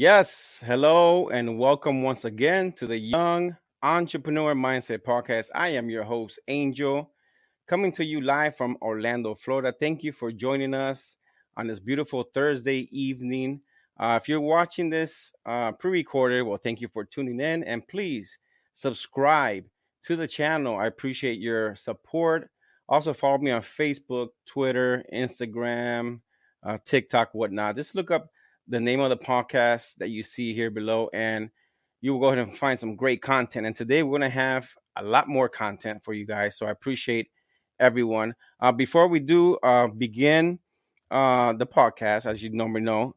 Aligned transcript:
Yes, 0.00 0.64
hello, 0.66 1.28
and 1.28 1.58
welcome 1.58 2.02
once 2.02 2.24
again 2.24 2.72
to 2.78 2.86
the 2.86 2.96
Young 2.96 3.54
Entrepreneur 3.82 4.54
Mindset 4.54 5.00
Podcast. 5.00 5.48
I 5.54 5.68
am 5.68 5.90
your 5.90 6.04
host, 6.04 6.40
Angel, 6.48 7.10
coming 7.66 7.92
to 7.92 8.04
you 8.06 8.22
live 8.22 8.56
from 8.56 8.78
Orlando, 8.80 9.34
Florida. 9.34 9.74
Thank 9.78 10.02
you 10.02 10.12
for 10.12 10.32
joining 10.32 10.72
us 10.72 11.18
on 11.58 11.66
this 11.66 11.80
beautiful 11.80 12.22
Thursday 12.22 12.88
evening. 12.90 13.60
Uh, 13.98 14.18
if 14.18 14.26
you're 14.26 14.40
watching 14.40 14.88
this 14.88 15.34
uh, 15.44 15.72
pre 15.72 15.90
recorded, 15.90 16.44
well, 16.44 16.56
thank 16.56 16.80
you 16.80 16.88
for 16.88 17.04
tuning 17.04 17.38
in, 17.38 17.62
and 17.64 17.86
please 17.86 18.38
subscribe 18.72 19.64
to 20.04 20.16
the 20.16 20.26
channel. 20.26 20.78
I 20.78 20.86
appreciate 20.86 21.40
your 21.40 21.74
support. 21.74 22.48
Also, 22.88 23.12
follow 23.12 23.36
me 23.36 23.50
on 23.50 23.60
Facebook, 23.60 24.28
Twitter, 24.46 25.04
Instagram, 25.12 26.20
uh, 26.62 26.78
TikTok, 26.86 27.34
whatnot. 27.34 27.76
Just 27.76 27.94
look 27.94 28.10
up 28.10 28.30
the 28.68 28.80
name 28.80 29.00
of 29.00 29.10
the 29.10 29.16
podcast 29.16 29.96
that 29.96 30.10
you 30.10 30.22
see 30.22 30.54
here 30.54 30.70
below, 30.70 31.10
and 31.12 31.50
you 32.00 32.12
will 32.12 32.20
go 32.20 32.26
ahead 32.26 32.38
and 32.38 32.56
find 32.56 32.78
some 32.78 32.96
great 32.96 33.22
content. 33.22 33.66
And 33.66 33.76
today 33.76 34.02
we're 34.02 34.18
going 34.18 34.30
to 34.30 34.34
have 34.34 34.68
a 34.96 35.04
lot 35.04 35.28
more 35.28 35.48
content 35.48 36.02
for 36.02 36.14
you 36.14 36.26
guys. 36.26 36.56
So 36.56 36.66
I 36.66 36.70
appreciate 36.70 37.30
everyone. 37.78 38.34
Uh, 38.60 38.72
before 38.72 39.08
we 39.08 39.20
do 39.20 39.56
uh, 39.56 39.88
begin 39.88 40.58
uh, 41.10 41.52
the 41.54 41.66
podcast, 41.66 42.26
as 42.26 42.42
you 42.42 42.50
normally 42.50 42.82
know, 42.82 43.14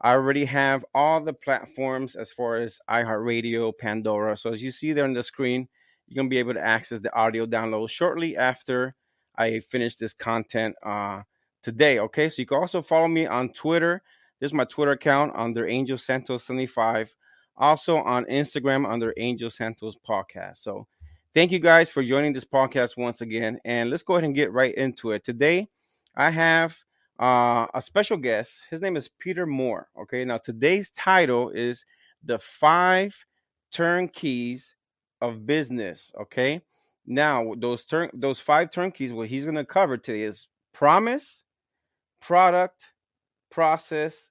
I 0.00 0.12
already 0.12 0.44
have 0.44 0.84
all 0.94 1.20
the 1.20 1.32
platforms 1.32 2.14
as 2.14 2.32
far 2.32 2.56
as 2.56 2.80
iHeartRadio, 2.88 3.72
Pandora. 3.78 4.36
So 4.36 4.52
as 4.52 4.62
you 4.62 4.70
see 4.70 4.92
there 4.92 5.04
on 5.04 5.12
the 5.12 5.22
screen, 5.22 5.68
you're 6.06 6.16
going 6.16 6.28
to 6.28 6.30
be 6.30 6.38
able 6.38 6.54
to 6.54 6.64
access 6.64 7.00
the 7.00 7.14
audio 7.14 7.46
download 7.46 7.90
shortly 7.90 8.36
after 8.36 8.94
I 9.36 9.60
finish 9.60 9.96
this 9.96 10.14
content 10.14 10.76
uh, 10.82 11.22
today. 11.62 11.98
Okay, 11.98 12.28
so 12.28 12.40
you 12.42 12.46
can 12.46 12.58
also 12.58 12.80
follow 12.80 13.08
me 13.08 13.26
on 13.26 13.52
Twitter 13.52 14.02
this 14.40 14.50
is 14.50 14.54
my 14.54 14.64
Twitter 14.64 14.92
account 14.92 15.32
under 15.34 15.66
Angel 15.66 15.98
Santos 15.98 16.44
75. 16.44 17.14
Also 17.56 17.96
on 17.96 18.24
Instagram 18.26 18.88
under 18.88 19.12
Angel 19.16 19.50
Santos 19.50 19.96
Podcast. 20.08 20.58
So 20.58 20.86
thank 21.34 21.50
you 21.50 21.58
guys 21.58 21.90
for 21.90 22.04
joining 22.04 22.32
this 22.32 22.44
podcast 22.44 22.96
once 22.96 23.20
again. 23.20 23.58
And 23.64 23.90
let's 23.90 24.04
go 24.04 24.14
ahead 24.14 24.24
and 24.24 24.34
get 24.34 24.52
right 24.52 24.74
into 24.74 25.10
it. 25.10 25.24
Today, 25.24 25.68
I 26.14 26.30
have 26.30 26.76
uh, 27.18 27.66
a 27.74 27.82
special 27.82 28.16
guest. 28.16 28.62
His 28.70 28.80
name 28.80 28.96
is 28.96 29.10
Peter 29.18 29.44
Moore. 29.44 29.88
Okay, 30.02 30.24
now 30.24 30.38
today's 30.38 30.90
title 30.90 31.50
is 31.50 31.84
The 32.24 32.38
Five 32.38 33.16
Turnkeys 33.72 34.76
of 35.20 35.44
Business. 35.44 36.12
Okay, 36.20 36.62
now 37.06 37.54
those 37.56 37.84
turn 37.84 38.10
those 38.14 38.38
five 38.38 38.70
turnkeys, 38.70 39.12
what 39.12 39.28
he's 39.28 39.44
going 39.44 39.56
to 39.56 39.64
cover 39.64 39.96
today 39.96 40.22
is 40.22 40.46
promise, 40.72 41.42
product, 42.20 42.84
process, 43.50 44.30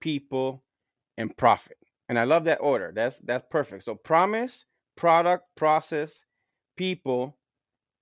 people, 0.00 0.62
and 1.16 1.36
profit. 1.36 1.78
And 2.08 2.18
I 2.18 2.24
love 2.24 2.44
that 2.44 2.58
order. 2.60 2.92
That's 2.94 3.18
that's 3.18 3.44
perfect. 3.50 3.84
So 3.84 3.94
promise, 3.94 4.64
product, 4.96 5.44
process, 5.56 6.24
people, 6.76 7.36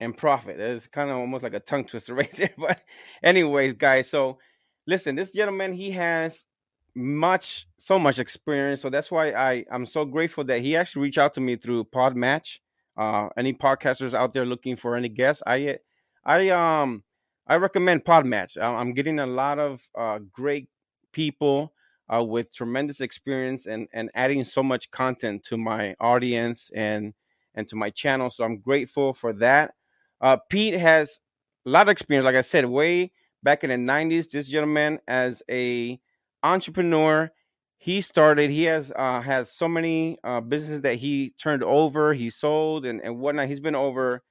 and 0.00 0.16
profit. 0.16 0.60
It's 0.60 0.86
kind 0.86 1.10
of 1.10 1.16
almost 1.16 1.42
like 1.42 1.54
a 1.54 1.60
tongue 1.60 1.84
twister 1.88 2.14
right 2.14 2.34
there. 2.36 2.54
But 2.58 2.80
anyways, 3.22 3.74
guys, 3.74 4.08
so 4.10 4.38
listen, 4.86 5.14
this 5.14 5.32
gentleman 5.32 5.72
he 5.72 5.90
has 5.92 6.46
much 6.94 7.66
so 7.78 7.98
much 7.98 8.18
experience. 8.18 8.80
So 8.80 8.90
that's 8.90 9.10
why 9.10 9.32
I 9.32 9.64
I'm 9.70 9.86
so 9.86 10.04
grateful 10.04 10.44
that 10.44 10.60
he 10.60 10.76
actually 10.76 11.02
reached 11.02 11.18
out 11.18 11.34
to 11.34 11.40
me 11.40 11.56
through 11.56 11.84
Podmatch. 11.84 12.58
Uh 12.96 13.28
any 13.36 13.52
podcasters 13.52 14.14
out 14.14 14.32
there 14.34 14.46
looking 14.46 14.76
for 14.76 14.94
any 14.94 15.08
guests, 15.08 15.42
I 15.46 15.78
I 16.24 16.50
um 16.50 17.02
I 17.46 17.56
recommend 17.56 18.04
Podmatch. 18.04 18.60
I'm 18.60 18.94
getting 18.94 19.18
a 19.18 19.26
lot 19.26 19.58
of 19.58 19.86
uh, 19.96 20.18
great 20.32 20.68
people 21.12 21.72
uh, 22.12 22.22
with 22.22 22.52
tremendous 22.52 23.00
experience 23.00 23.66
and 23.66 23.88
and 23.92 24.10
adding 24.14 24.44
so 24.44 24.62
much 24.62 24.90
content 24.90 25.44
to 25.44 25.56
my 25.56 25.94
audience 26.00 26.70
and 26.74 27.12
and 27.54 27.68
to 27.68 27.76
my 27.76 27.90
channel. 27.90 28.30
So 28.30 28.44
I'm 28.44 28.58
grateful 28.60 29.12
for 29.14 29.32
that. 29.34 29.74
Uh, 30.20 30.38
Pete 30.48 30.74
has 30.74 31.20
a 31.66 31.70
lot 31.70 31.82
of 31.82 31.90
experience, 31.90 32.24
like 32.24 32.36
I 32.36 32.40
said, 32.40 32.64
way 32.66 33.12
back 33.42 33.62
in 33.64 33.70
the 33.70 33.76
90s. 33.92 34.30
This 34.30 34.48
gentleman, 34.48 34.98
as 35.06 35.42
a 35.50 36.00
entrepreneur, 36.42 37.30
he 37.76 38.00
started. 38.00 38.50
He 38.50 38.64
has 38.64 38.90
uh, 38.96 39.20
has 39.20 39.52
so 39.52 39.68
many 39.68 40.18
uh, 40.24 40.40
businesses 40.40 40.80
that 40.82 40.96
he 40.96 41.34
turned 41.38 41.62
over, 41.62 42.14
he 42.14 42.30
sold, 42.30 42.86
and 42.86 43.02
and 43.02 43.18
whatnot. 43.20 43.48
He's 43.48 43.60
been 43.60 43.74
over 43.74 44.22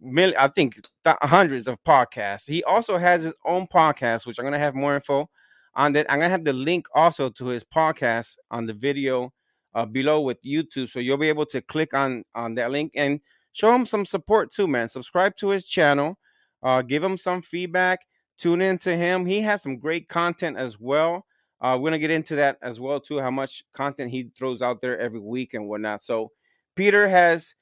mil- 0.00 0.34
I 0.38 0.48
think 0.48 0.80
th- 1.04 1.16
hundreds 1.22 1.66
of 1.66 1.82
podcasts. 1.84 2.48
He 2.48 2.62
also 2.64 2.98
has 2.98 3.22
his 3.24 3.34
own 3.44 3.66
podcast, 3.66 4.26
which 4.26 4.38
I'm 4.38 4.44
gonna 4.44 4.58
have 4.58 4.74
more 4.74 4.94
info 4.94 5.28
on 5.74 5.92
that. 5.94 6.06
I'm 6.10 6.18
gonna 6.18 6.30
have 6.30 6.44
the 6.44 6.52
link 6.52 6.86
also 6.94 7.30
to 7.30 7.46
his 7.46 7.64
podcast 7.64 8.36
on 8.50 8.66
the 8.66 8.72
video 8.74 9.32
uh, 9.74 9.86
below 9.86 10.20
with 10.20 10.42
YouTube, 10.42 10.90
so 10.90 10.98
you'll 10.98 11.16
be 11.18 11.28
able 11.28 11.46
to 11.46 11.60
click 11.62 11.94
on 11.94 12.24
on 12.34 12.54
that 12.56 12.70
link 12.70 12.92
and 12.96 13.20
show 13.52 13.72
him 13.74 13.86
some 13.86 14.04
support 14.04 14.52
too, 14.52 14.66
man. 14.66 14.88
Subscribe 14.88 15.36
to 15.36 15.48
his 15.50 15.66
channel, 15.66 16.18
uh, 16.62 16.82
give 16.82 17.02
him 17.02 17.16
some 17.16 17.42
feedback, 17.42 18.00
tune 18.38 18.60
in 18.62 18.78
to 18.78 18.96
him. 18.96 19.26
He 19.26 19.40
has 19.42 19.62
some 19.62 19.78
great 19.78 20.08
content 20.08 20.56
as 20.56 20.78
well. 20.80 21.24
Uh, 21.60 21.76
we're 21.80 21.90
gonna 21.90 21.98
get 21.98 22.10
into 22.10 22.36
that 22.36 22.56
as 22.62 22.80
well 22.80 23.00
too, 23.00 23.20
how 23.20 23.30
much 23.30 23.64
content 23.74 24.10
he 24.10 24.30
throws 24.38 24.62
out 24.62 24.80
there 24.80 24.98
every 24.98 25.20
week 25.20 25.54
and 25.54 25.68
whatnot. 25.68 26.02
So 26.04 26.30
Peter 26.76 27.08
has 27.08 27.54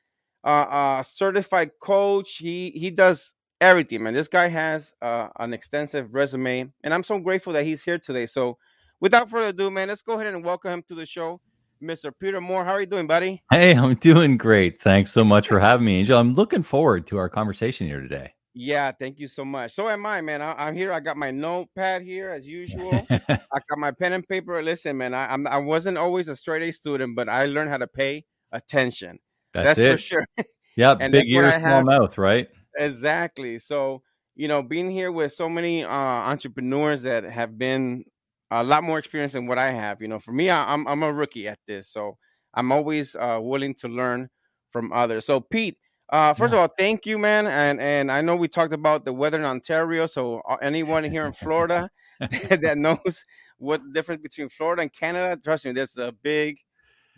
uh, 0.51 1.03
certified 1.03 1.71
coach. 1.81 2.37
He 2.37 2.71
he 2.71 2.91
does 2.91 3.33
everything, 3.61 4.03
man. 4.03 4.15
This 4.15 4.29
guy 4.29 4.49
has 4.49 4.95
uh, 5.03 5.29
an 5.39 5.53
extensive 5.53 6.15
resume, 6.15 6.73
and 6.83 6.95
I'm 6.95 7.05
so 7.05 7.19
grateful 7.19 7.53
that 7.55 7.65
he's 7.65 7.83
here 7.83 7.99
today. 7.99 8.27
So, 8.27 8.59
without 9.01 9.31
further 9.31 9.49
ado, 9.49 9.71
man, 9.71 9.89
let's 9.89 10.03
go 10.03 10.15
ahead 10.15 10.33
and 10.33 10.45
welcome 10.45 10.73
him 10.73 10.83
to 10.89 10.95
the 10.95 11.07
show, 11.07 11.41
Mr. 11.83 12.13
Peter 12.19 12.41
Moore. 12.41 12.65
How 12.65 12.73
are 12.73 12.81
you 12.81 12.87
doing, 12.87 13.07
buddy? 13.07 13.43
Hey, 13.51 13.75
I'm 13.75 13.95
doing 13.97 14.37
great. 14.37 14.81
Thanks 14.81 15.13
so 15.13 15.25
much 15.25 15.49
for 15.49 15.59
having 15.59 15.87
me, 15.87 15.97
Angel. 16.01 16.19
I'm 16.19 16.35
looking 16.35 16.63
forward 16.63 17.07
to 17.09 17.19
our 17.19 17.29
conversation 17.29 17.87
here 17.87 18.01
today. 18.01 18.33
Yeah, 18.59 18.91
thank 18.99 19.19
you 19.19 19.29
so 19.29 19.45
much. 19.45 19.75
So 19.75 19.87
am 19.87 20.07
I, 20.07 20.23
man. 20.23 20.41
I, 20.41 20.69
am 20.69 20.75
here. 20.75 20.91
I 20.91 21.01
got 21.01 21.19
my 21.19 21.31
notepad 21.31 22.01
here 22.01 22.31
as 22.31 22.49
usual. 22.49 23.07
I 23.11 23.19
got 23.29 23.79
my 23.79 23.91
pen 23.91 24.15
and 24.15 24.27
paper. 24.27 24.63
Listen, 24.63 24.97
man, 24.97 25.13
I, 25.13 25.31
I'm 25.31 25.47
I 25.47 25.59
wasn't 25.59 25.99
always 25.99 26.29
a 26.29 26.37
straight 26.37 26.63
A 26.63 26.73
student, 26.73 27.15
but 27.15 27.29
I 27.29 27.45
learned 27.45 27.69
how 27.69 27.77
to 27.77 27.87
pay 27.87 28.25
attention. 28.53 29.19
That's, 29.57 29.79
That's 29.79 30.03
for 30.03 30.09
sure. 30.09 30.27
Yeah, 30.77 30.95
big 30.95 31.27
ears, 31.31 31.55
small 31.55 31.85
mouth, 31.85 32.19
right? 32.19 32.49
Exactly. 32.77 33.59
So, 33.59 34.03
you 34.35 34.47
know, 34.47 34.63
being 34.63 34.91
here 34.91 35.11
with 35.11 35.33
so 35.33 35.49
many 35.49 35.85
uh, 35.85 35.89
entrepreneurs 35.89 37.01
that 37.01 37.25
have 37.25 37.57
been 37.57 38.05
a 38.51 38.63
lot 38.63 38.85
more 38.85 38.99
experience 38.99 39.33
than 39.33 39.47
what 39.47 39.57
I 39.57 39.73
have, 39.73 40.03
you 40.03 40.09
know, 40.09 40.19
for 40.19 40.33
me, 40.33 40.51
I, 40.51 40.75
am 40.75 40.87
I'm 40.87 41.03
a 41.03 41.11
rookie 41.11 41.49
at 41.49 41.59
this. 41.67 41.89
So 41.89 42.19
I'm 42.53 42.73
always 42.73 43.17
uh, 43.17 43.39
willing 43.41 43.75
to 43.77 43.89
learn 43.89 44.29
from 44.71 44.93
others. 44.93 45.25
So, 45.25 45.41
Pete, 45.41 45.79
uh, 46.11 46.35
first 46.35 46.53
yeah. 46.53 46.61
of 46.61 46.71
all, 46.71 46.75
thank 46.79 47.07
you, 47.07 47.19
man. 47.19 47.47
And 47.47 47.81
and 47.81 48.13
I 48.13 48.21
know 48.21 48.37
we 48.37 48.49
talked 48.49 48.75
about 48.75 49.05
the 49.05 49.13
weather 49.13 49.39
in 49.39 49.45
Ontario. 49.45 50.07
So 50.07 50.41
uh, 50.49 50.57
anyone 50.63 51.05
here 51.05 51.27
in 51.27 51.33
Florida 51.33 51.91
that 52.21 52.77
knows 52.77 53.25
what 53.59 53.83
the 53.83 53.93
difference 53.93 54.23
between 54.23 54.49
Florida 54.49 54.83
and 54.83 54.93
Canada, 54.93 55.41
trust 55.43 55.65
me, 55.65 55.73
there's 55.73 55.97
a 55.97 56.13
big 56.23 56.59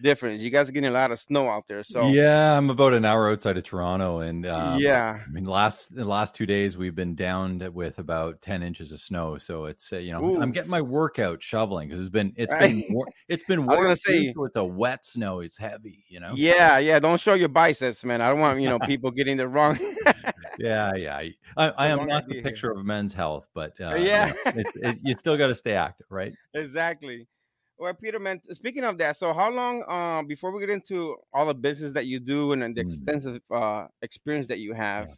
difference. 0.02 0.42
You 0.42 0.50
guys 0.50 0.68
are 0.68 0.72
getting 0.72 0.88
a 0.88 0.92
lot 0.92 1.10
of 1.10 1.18
snow 1.18 1.48
out 1.48 1.64
there. 1.68 1.82
So 1.82 2.08
yeah, 2.08 2.56
I'm 2.56 2.70
about 2.70 2.94
an 2.94 3.04
hour 3.04 3.30
outside 3.30 3.56
of 3.56 3.64
Toronto, 3.64 4.20
and 4.20 4.46
um, 4.46 4.80
yeah, 4.80 5.20
I 5.24 5.30
mean, 5.30 5.44
last 5.44 5.94
the 5.94 6.04
last 6.04 6.34
two 6.34 6.46
days 6.46 6.76
we've 6.76 6.94
been 6.94 7.14
downed 7.14 7.66
with 7.74 7.98
about 7.98 8.40
ten 8.40 8.62
inches 8.62 8.92
of 8.92 9.00
snow. 9.00 9.38
So 9.38 9.66
it's 9.66 9.92
uh, 9.92 9.96
you 9.98 10.12
know 10.12 10.24
Ooh. 10.24 10.42
I'm 10.42 10.52
getting 10.52 10.70
my 10.70 10.82
workout 10.82 11.42
shoveling 11.42 11.88
because 11.88 12.00
it's 12.00 12.10
been 12.10 12.32
it's 12.36 12.54
been 12.54 12.84
war- 12.90 13.08
it's 13.28 13.44
been 13.44 13.66
warm. 13.66 13.70
I 13.78 13.80
was 13.80 13.84
gonna 13.84 14.18
say 14.18 14.32
so 14.32 14.44
it's 14.44 14.56
a 14.56 14.64
wet 14.64 15.04
snow. 15.04 15.40
It's 15.40 15.58
heavy, 15.58 16.04
you 16.08 16.20
know. 16.20 16.32
Yeah, 16.34 16.78
yeah. 16.78 16.98
Don't 16.98 17.20
show 17.20 17.34
your 17.34 17.48
biceps, 17.48 18.04
man. 18.04 18.20
I 18.20 18.28
don't 18.28 18.40
want 18.40 18.60
you 18.60 18.68
know 18.68 18.78
people 18.86 19.10
getting 19.10 19.36
the 19.36 19.48
wrong. 19.48 19.78
yeah, 20.58 20.94
yeah. 20.94 21.22
I, 21.56 21.68
I 21.70 21.86
am 21.88 22.06
not 22.06 22.28
the 22.28 22.42
picture 22.42 22.72
here. 22.72 22.80
of 22.80 22.86
men's 22.86 23.14
health, 23.14 23.48
but 23.54 23.72
uh, 23.80 23.94
yeah, 23.96 24.32
it, 24.46 24.66
it, 24.76 24.98
you 25.02 25.16
still 25.16 25.36
got 25.36 25.48
to 25.48 25.54
stay 25.54 25.74
active, 25.74 26.06
right? 26.10 26.32
Exactly. 26.54 27.26
Well, 27.78 27.94
Peter, 27.94 28.18
man, 28.18 28.40
speaking 28.50 28.82
of 28.84 28.98
that, 28.98 29.16
so 29.16 29.32
how 29.32 29.50
long, 29.50 29.88
um, 29.88 30.26
before 30.26 30.50
we 30.50 30.60
get 30.60 30.70
into 30.70 31.16
all 31.32 31.46
the 31.46 31.54
business 31.54 31.92
that 31.92 32.06
you 32.06 32.18
do 32.18 32.52
and, 32.52 32.62
and 32.64 32.74
the 32.74 32.82
mm. 32.82 32.86
extensive 32.86 33.40
uh, 33.54 33.86
experience 34.02 34.48
that 34.48 34.58
you 34.58 34.72
have, 34.72 35.08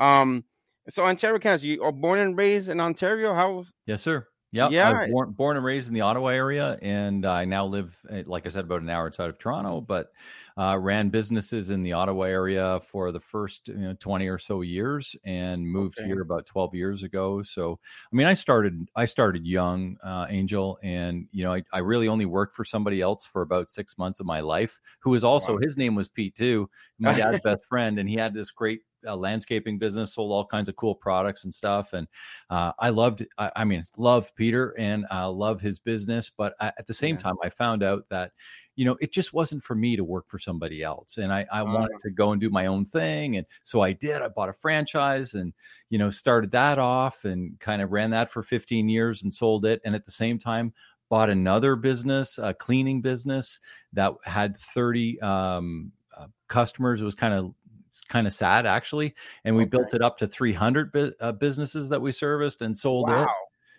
yeah. 0.00 0.20
um, 0.20 0.44
so 0.88 1.04
Ontario, 1.04 1.38
Canada, 1.38 1.66
you 1.66 1.82
are 1.82 1.92
born 1.92 2.20
and 2.20 2.36
raised 2.36 2.68
in 2.68 2.78
Ontario? 2.78 3.34
How? 3.34 3.64
Yes, 3.86 4.02
sir. 4.02 4.28
Yep. 4.52 4.70
Yeah, 4.70 4.90
I 4.90 4.92
was 4.92 5.10
born, 5.10 5.30
born 5.32 5.56
and 5.56 5.64
raised 5.64 5.88
in 5.88 5.94
the 5.94 6.02
Ottawa 6.02 6.28
area, 6.28 6.78
and 6.80 7.26
I 7.26 7.44
now 7.44 7.66
live, 7.66 7.96
eh, 8.08 8.22
like 8.24 8.46
I 8.46 8.50
said, 8.50 8.66
about 8.66 8.82
an 8.82 8.88
hour 8.88 9.06
outside 9.06 9.28
of 9.28 9.38
Toronto. 9.38 9.80
But 9.80 10.12
uh, 10.56 10.78
ran 10.78 11.08
businesses 11.08 11.70
in 11.70 11.82
the 11.82 11.92
Ottawa 11.92 12.24
area 12.24 12.80
for 12.86 13.10
the 13.10 13.20
first 13.20 13.68
you 13.68 13.74
know, 13.74 13.94
20 13.98 14.28
or 14.28 14.38
so 14.38 14.60
years 14.60 15.16
and 15.24 15.66
moved 15.66 15.98
okay. 15.98 16.06
here 16.06 16.20
about 16.20 16.46
12 16.46 16.74
years 16.74 17.02
ago. 17.02 17.42
So, 17.42 17.78
I 18.12 18.16
mean, 18.16 18.26
I 18.26 18.34
started, 18.34 18.88
I 18.94 19.06
started 19.06 19.44
young, 19.44 19.96
uh, 20.04 20.26
Angel, 20.28 20.78
and, 20.82 21.26
you 21.32 21.44
know, 21.44 21.52
I, 21.52 21.62
I, 21.72 21.78
really 21.78 22.06
only 22.06 22.24
worked 22.24 22.54
for 22.54 22.64
somebody 22.64 23.00
else 23.00 23.26
for 23.26 23.42
about 23.42 23.68
six 23.68 23.98
months 23.98 24.20
of 24.20 24.26
my 24.26 24.40
life, 24.40 24.78
who 25.00 25.10
was 25.10 25.24
also, 25.24 25.54
wow. 25.54 25.58
his 25.60 25.76
name 25.76 25.96
was 25.96 26.08
Pete 26.08 26.36
too, 26.36 26.70
my 26.98 27.14
dad's 27.14 27.40
best 27.44 27.64
friend. 27.66 27.98
And 27.98 28.08
he 28.08 28.16
had 28.16 28.32
this 28.32 28.50
great 28.50 28.82
a 29.06 29.14
landscaping 29.14 29.78
business, 29.78 30.14
sold 30.14 30.32
all 30.32 30.46
kinds 30.46 30.68
of 30.68 30.76
cool 30.76 30.94
products 30.94 31.44
and 31.44 31.52
stuff. 31.52 31.92
And 31.92 32.08
uh, 32.50 32.72
I 32.78 32.90
loved, 32.90 33.26
I, 33.38 33.50
I, 33.56 33.64
mean, 33.64 33.82
love 33.96 34.34
Peter 34.34 34.74
and 34.78 35.06
I 35.10 35.26
love 35.26 35.60
his 35.60 35.78
business. 35.78 36.30
But 36.34 36.54
I, 36.60 36.68
at 36.78 36.86
the 36.86 36.94
same 36.94 37.16
yeah. 37.16 37.22
time, 37.22 37.34
I 37.42 37.50
found 37.50 37.82
out 37.82 38.04
that, 38.10 38.32
you 38.76 38.84
know, 38.84 38.96
it 39.00 39.12
just 39.12 39.32
wasn't 39.32 39.62
for 39.62 39.74
me 39.74 39.96
to 39.96 40.04
work 40.04 40.28
for 40.28 40.38
somebody 40.38 40.82
else. 40.82 41.18
And 41.18 41.32
I, 41.32 41.46
I 41.52 41.62
wanted 41.62 42.00
to 42.00 42.10
go 42.10 42.32
and 42.32 42.40
do 42.40 42.50
my 42.50 42.66
own 42.66 42.84
thing. 42.84 43.36
And 43.36 43.46
so 43.62 43.80
I 43.80 43.92
did. 43.92 44.20
I 44.20 44.28
bought 44.28 44.48
a 44.48 44.52
franchise 44.52 45.34
and, 45.34 45.52
you 45.90 45.98
know, 45.98 46.10
started 46.10 46.50
that 46.52 46.78
off 46.78 47.24
and 47.24 47.58
kind 47.60 47.82
of 47.82 47.92
ran 47.92 48.10
that 48.10 48.30
for 48.30 48.42
15 48.42 48.88
years 48.88 49.22
and 49.22 49.32
sold 49.32 49.64
it. 49.64 49.80
And 49.84 49.94
at 49.94 50.04
the 50.04 50.10
same 50.10 50.38
time, 50.38 50.72
bought 51.08 51.30
another 51.30 51.76
business, 51.76 52.38
a 52.38 52.52
cleaning 52.52 53.00
business 53.00 53.60
that 53.92 54.12
had 54.24 54.56
30 54.56 55.20
um, 55.20 55.92
uh, 56.16 56.26
customers. 56.48 57.00
It 57.00 57.04
was 57.04 57.14
kind 57.14 57.34
of 57.34 57.54
kind 58.08 58.26
of 58.26 58.32
sad 58.32 58.66
actually, 58.66 59.14
and 59.44 59.54
we 59.54 59.62
okay. 59.62 59.70
built 59.70 59.94
it 59.94 60.02
up 60.02 60.18
to 60.18 60.26
300 60.26 60.90
bu- 60.90 61.12
uh, 61.20 61.30
businesses 61.30 61.88
that 61.90 62.02
we 62.02 62.10
serviced 62.10 62.60
and 62.60 62.76
sold 62.76 63.08
wow. 63.08 63.22
it 63.22 63.28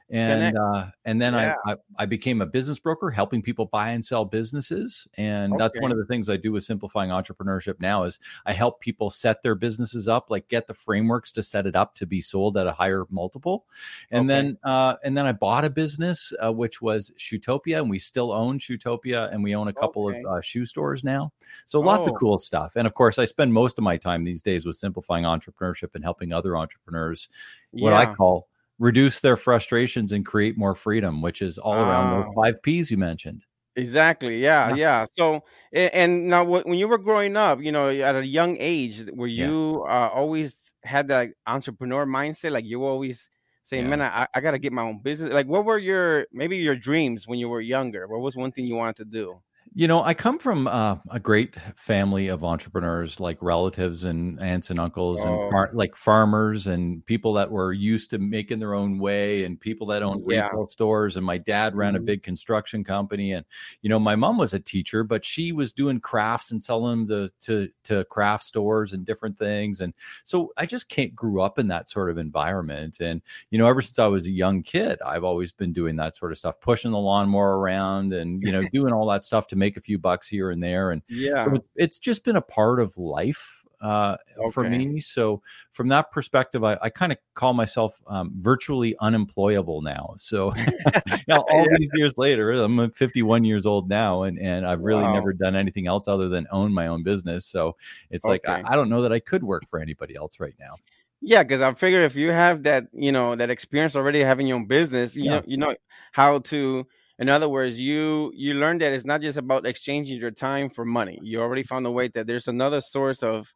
and 0.10 0.57
uh, 0.57 0.86
and 1.04 1.19
then 1.19 1.34
yeah. 1.34 1.56
I, 1.66 1.72
I, 1.72 1.75
I 2.00 2.06
became 2.06 2.42
a 2.42 2.46
business 2.46 2.78
broker 2.78 3.10
helping 3.10 3.42
people 3.42 3.66
buy 3.66 3.90
and 3.90 4.06
sell 4.06 4.24
businesses 4.24 5.07
and 5.18 5.54
okay. 5.54 5.63
that's 5.63 5.81
one 5.81 5.92
of 5.92 5.98
the 5.98 6.06
things 6.06 6.30
i 6.30 6.38
do 6.38 6.52
with 6.52 6.63
simplifying 6.63 7.10
entrepreneurship 7.10 7.80
now 7.80 8.04
is 8.04 8.19
i 8.46 8.54
help 8.54 8.81
people 8.81 9.10
set 9.10 9.42
their 9.42 9.56
businesses 9.56 10.07
up 10.07 10.30
like 10.30 10.48
get 10.48 10.68
the 10.68 10.74
frameworks 10.74 11.31
to 11.31 11.42
set 11.42 11.66
it 11.66 11.75
up 11.75 11.96
to 11.96 12.06
be 12.06 12.22
sold 12.22 12.56
at 12.56 12.68
a 12.68 12.72
higher 12.72 13.06
multiple 13.10 13.66
and 14.12 14.30
okay. 14.30 14.42
then 14.42 14.57
uh, 14.63 14.96
and 15.04 15.18
then 15.18 15.25
i 15.25 15.31
bought 15.31 15.66
a 15.66 15.69
business 15.69 16.31
uh, 16.44 16.52
which 16.52 16.81
was 16.81 17.12
shoetopia 17.18 17.80
and 17.80 17.90
we 17.90 17.98
still 17.98 18.31
own 18.31 18.60
shoetopia 18.60 19.34
and 19.34 19.44
we 19.44 19.56
own 19.56 19.68
a 19.69 19.74
couple 19.74 20.10
okay. 20.10 20.19
of 20.19 20.25
uh, 20.25 20.42
shoe 20.42 20.66
stores 20.66 21.04
now 21.04 21.31
so 21.66 21.80
lots 21.80 22.06
oh. 22.06 22.12
of 22.12 22.19
cool 22.19 22.38
stuff 22.38 22.74
and 22.75 22.86
of 22.86 22.94
course 22.94 23.18
i 23.18 23.25
spend 23.25 23.52
most 23.52 23.80
of 23.80 23.84
my 23.84 23.98
time 23.98 24.24
these 24.24 24.44
days 24.44 24.68
with 24.68 24.75
simplifying 24.75 25.25
entrepreneurship 25.25 25.96
and 25.96 26.04
helping 26.04 26.31
other 26.31 26.56
entrepreneurs 26.56 27.28
what 27.72 27.90
yeah. 27.90 27.98
i 27.98 28.06
call 28.06 28.48
reduce 28.80 29.19
their 29.19 29.38
frustrations 29.38 30.12
and 30.12 30.25
create 30.25 30.57
more 30.57 30.75
freedom, 30.75 31.22
which 31.22 31.42
is 31.42 31.57
all 31.57 31.75
around 31.75 32.12
those 32.12 32.33
five 32.36 32.62
P's 32.62 32.92
you 32.92 32.98
mentioned. 32.98 33.44
Exactly. 33.75 34.42
Yeah, 34.42 34.69
yeah. 34.69 34.75
Yeah. 34.75 35.06
So, 35.13 35.44
and 35.74 36.27
now 36.27 36.44
when 36.45 36.75
you 36.75 36.88
were 36.88 36.98
growing 36.98 37.36
up, 37.36 37.62
you 37.62 37.72
know, 37.72 37.89
at 37.89 38.16
a 38.16 38.25
young 38.25 38.57
age, 38.60 39.06
were 39.13 39.27
you 39.27 39.86
uh, 39.88 40.10
always 40.13 40.56
had 40.83 41.07
that 41.10 41.31
entrepreneur 41.48 42.06
mindset? 42.06 42.51
Like 42.51 42.66
you 42.66 42.86
always 42.86 43.30
saying, 43.63 43.83
Yeah. 43.83 43.89
"Man, 43.89 44.01
I, 44.01 44.27
I 44.33 44.42
got 44.42 44.51
to 44.51 44.60
get 44.60 44.72
my 44.74 44.83
own 44.83 45.00
business." 45.00 45.33
Like, 45.33 45.48
what 45.48 45.66
were 45.66 45.78
your 45.78 46.28
maybe 46.31 46.57
your 46.57 46.75
dreams 46.78 47.28
when 47.28 47.39
you 47.39 47.50
were 47.50 47.62
younger? 47.62 48.07
What 48.07 48.21
was 48.21 48.36
one 48.38 48.51
thing 48.51 48.66
you 48.66 48.75
wanted 48.75 48.98
to 48.98 49.06
do? 49.06 49.42
You 49.77 49.89
know, 49.89 50.01
I 50.01 50.13
come 50.13 50.39
from 50.39 50.68
uh, 50.68 50.95
a 51.12 51.19
great 51.19 51.57
family 51.75 52.30
of 52.30 52.45
entrepreneurs, 52.45 53.19
like 53.19 53.38
relatives 53.42 54.06
and 54.06 54.39
aunts 54.39 54.69
and 54.69 54.80
uncles, 54.80 55.19
and 55.19 55.30
oh. 55.30 55.50
far- 55.51 55.72
like 55.74 55.98
farmers 55.98 56.66
and 56.66 57.06
people 57.06 57.33
that 57.33 57.51
were 57.51 57.74
used 57.74 58.12
to 58.12 58.18
making 58.18 58.60
their 58.60 58.74
own 58.74 59.00
way, 59.00 59.44
and 59.44 59.60
people 59.60 59.88
that 59.88 60.01
owned 60.01 60.24
yeah. 60.30 60.45
retail 60.45 60.68
stores. 60.68 61.18
And 61.18 61.25
my 61.25 61.38
dad 61.38 61.75
ran 61.75 61.94
mm-hmm. 61.94 62.04
a 62.04 62.06
big 62.06 62.24
construction 62.24 62.86
company, 62.86 63.33
and 63.33 63.45
you 63.81 63.89
know, 63.89 64.00
my 64.00 64.16
mom 64.16 64.38
was 64.38 64.54
a 64.54 64.62
teacher, 64.62 65.04
but 65.04 65.25
she 65.25 65.51
was 65.51 65.74
doing 65.74 66.00
crafts 66.00 66.51
and 66.51 66.63
selling 66.63 67.06
them 67.06 67.30
to 67.42 67.69
to 67.83 68.06
craft 68.06 68.45
stores 68.45 68.94
and 68.94 69.06
different 69.06 69.38
things. 69.38 69.81
And 69.81 69.94
so 70.24 70.54
I 70.56 70.68
just 70.68 70.88
can't 70.88 71.13
grew 71.13 71.42
up 71.42 71.60
in 71.60 71.68
that 71.68 71.89
sort 71.89 72.10
of 72.10 72.18
environment. 72.18 73.01
And 73.01 73.21
you 73.50 73.60
know, 73.60 73.68
ever 73.68 73.81
since 73.81 74.00
I 74.00 74.07
was 74.07 74.25
a 74.25 74.31
young 74.31 74.63
kid, 74.63 75.00
I've 75.06 75.25
always 75.25 75.51
been 75.51 75.74
doing 75.74 75.98
that 75.98 76.16
sort 76.16 76.31
of 76.31 76.38
stuff, 76.38 76.62
pushing 76.62 76.92
the 76.92 76.98
lawnmower 76.98 77.60
around, 77.60 78.13
and 78.13 78.42
you 78.42 78.54
know, 78.54 78.66
doing 78.71 78.94
all 78.94 79.07
that 79.10 79.25
stuff 79.25 79.48
to 79.48 79.57
make 79.57 79.65
make 79.66 79.78
a 79.78 79.82
few 79.82 79.98
bucks 79.98 80.28
here 80.28 80.52
and 80.52 80.62
there. 80.62 80.92
And 80.92 81.02
yeah, 81.10 81.44
so 81.44 81.56
it's, 81.56 81.68
it's 81.76 82.00
just 82.00 82.24
been 82.24 82.36
a 82.36 82.42
part 82.42 82.80
of 82.80 82.98
life 82.98 83.64
uh, 83.82 84.18
okay. 84.38 84.52
for 84.52 84.70
me. 84.70 85.00
So 85.00 85.42
from 85.72 85.90
that 85.90 86.12
perspective, 86.12 86.64
I, 86.64 86.78
I 86.82 86.90
kind 86.90 87.12
of 87.12 87.18
call 87.34 87.54
myself 87.54 88.00
um, 88.08 88.32
virtually 88.38 88.96
unemployable 89.00 89.82
now. 89.82 90.16
So 90.18 90.54
know, 91.28 91.46
all 91.50 91.66
yeah. 91.70 91.78
these 91.78 91.90
years 91.94 92.14
later, 92.18 92.52
I'm 92.52 92.92
51 92.92 93.44
years 93.44 93.66
old 93.66 93.90
now, 93.90 94.24
and 94.24 94.40
and 94.40 94.66
I've 94.66 94.82
really 94.82 95.04
wow. 95.04 95.14
never 95.14 95.34
done 95.34 95.56
anything 95.56 95.88
else 95.88 96.08
other 96.08 96.30
than 96.30 96.48
own 96.52 96.74
my 96.74 96.88
own 96.88 97.04
business. 97.04 97.46
So 97.46 97.76
it's 98.10 98.26
okay. 98.26 98.32
like 98.32 98.48
I, 98.48 98.74
I, 98.74 98.76
don't 98.76 98.90
know 98.90 99.02
that 99.04 99.12
I 99.12 99.20
could 99.20 99.44
work 99.44 99.70
for 99.70 99.80
anybody 99.80 100.16
else 100.16 100.40
right 100.40 100.56
now. 100.60 100.76
Yeah, 101.22 101.44
because 101.44 101.62
I 101.62 101.74
figure 101.74 102.02
if 102.02 102.16
you 102.16 102.32
have 102.32 102.64
that, 102.64 102.88
you 102.94 103.12
know, 103.12 103.36
that 103.36 103.50
experience 103.50 103.96
already 103.96 104.22
having 104.22 104.48
your 104.48 104.58
own 104.58 104.66
business, 104.66 105.16
you 105.16 105.24
yeah. 105.24 105.32
know, 105.32 105.44
you 105.48 105.58
know 105.58 105.76
how 106.12 106.40
to 106.40 106.86
in 107.20 107.30
other 107.30 107.48
words 107.48 107.80
you 107.80 108.32
you 108.36 108.54
learned 108.54 108.82
that 108.82 108.92
it's 108.92 109.06
not 109.06 109.22
just 109.22 109.38
about 109.38 109.66
exchanging 109.66 110.20
your 110.20 110.32
time 110.32 110.70
for 110.70 110.86
money. 110.86 111.20
You 111.22 111.42
already 111.42 111.64
found 111.64 111.86
a 111.86 111.92
way 111.92 112.10
that 112.10 112.28
there's 112.28 112.48
another 112.48 112.82
source 112.82 113.24
of 113.24 113.54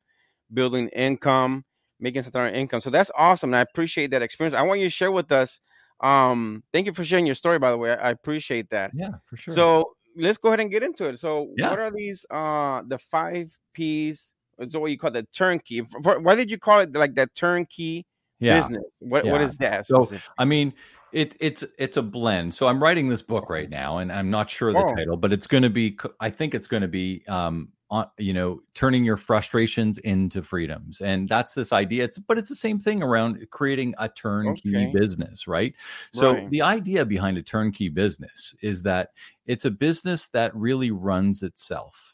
building 0.53 0.89
income 0.89 1.65
making 1.99 2.21
some 2.21 2.45
income. 2.45 2.79
So 2.79 2.89
that's 2.89 3.11
awesome 3.17 3.49
and 3.49 3.57
i 3.57 3.61
appreciate 3.61 4.11
that 4.11 4.21
experience. 4.21 4.53
I 4.53 4.61
want 4.61 4.79
you 4.79 4.85
to 4.85 4.91
share 4.91 5.11
with 5.11 5.31
us 5.31 5.59
um 6.01 6.63
thank 6.71 6.85
you 6.85 6.93
for 6.93 7.03
sharing 7.03 7.25
your 7.25 7.35
story 7.35 7.59
by 7.59 7.71
the 7.71 7.77
way. 7.77 7.91
I 7.91 8.11
appreciate 8.11 8.69
that. 8.69 8.91
Yeah 8.93 9.11
for 9.25 9.37
sure. 9.37 9.53
So 9.53 9.91
let's 10.15 10.37
go 10.37 10.49
ahead 10.49 10.61
and 10.61 10.71
get 10.71 10.83
into 10.83 11.05
it. 11.05 11.19
So 11.19 11.49
yeah. 11.57 11.69
what 11.69 11.79
are 11.79 11.91
these 11.91 12.25
uh 12.31 12.81
the 12.87 12.97
five 12.97 13.55
p's? 13.73 14.33
Is 14.59 14.75
what 14.75 14.91
you 14.91 14.97
call 14.97 15.11
the 15.11 15.25
turnkey. 15.33 15.79
Why 15.79 16.35
did 16.35 16.51
you 16.51 16.57
call 16.57 16.81
it 16.81 16.93
like 16.93 17.15
that 17.15 17.33
turnkey 17.33 18.05
yeah. 18.39 18.59
business? 18.59 18.83
What 18.99 19.25
yeah. 19.25 19.31
what 19.31 19.41
is 19.41 19.55
that 19.57 19.85
so 19.85 20.09
i 20.37 20.43
mean 20.43 20.73
it, 21.11 21.35
it's 21.39 21.63
it's 21.77 21.97
a 21.97 22.01
blend. 22.01 22.53
So 22.53 22.67
I'm 22.67 22.81
writing 22.81 23.09
this 23.09 23.21
book 23.21 23.49
right 23.49 23.69
now, 23.69 23.97
and 23.97 24.11
I'm 24.11 24.29
not 24.29 24.49
sure 24.49 24.73
the 24.73 24.79
oh. 24.79 24.95
title, 24.95 25.17
but 25.17 25.33
it's 25.33 25.47
going 25.47 25.63
to 25.63 25.69
be. 25.69 25.97
I 26.19 26.29
think 26.29 26.53
it's 26.53 26.67
going 26.67 26.81
to 26.81 26.87
be, 26.87 27.23
um, 27.27 27.69
on, 27.89 28.07
you 28.17 28.33
know, 28.33 28.61
turning 28.73 29.03
your 29.03 29.17
frustrations 29.17 29.97
into 29.99 30.41
freedoms, 30.43 31.01
and 31.01 31.27
that's 31.27 31.53
this 31.53 31.73
idea. 31.73 32.03
It's 32.03 32.17
but 32.17 32.37
it's 32.37 32.49
the 32.49 32.55
same 32.55 32.79
thing 32.79 33.03
around 33.03 33.45
creating 33.51 33.95
a 33.97 34.09
turnkey 34.09 34.75
okay. 34.75 34.91
business, 34.93 35.47
right? 35.47 35.73
So 36.13 36.33
right. 36.33 36.49
the 36.49 36.61
idea 36.61 37.05
behind 37.05 37.37
a 37.37 37.43
turnkey 37.43 37.89
business 37.89 38.55
is 38.61 38.83
that 38.83 39.09
it's 39.45 39.65
a 39.65 39.71
business 39.71 40.27
that 40.27 40.55
really 40.55 40.91
runs 40.91 41.43
itself. 41.43 42.13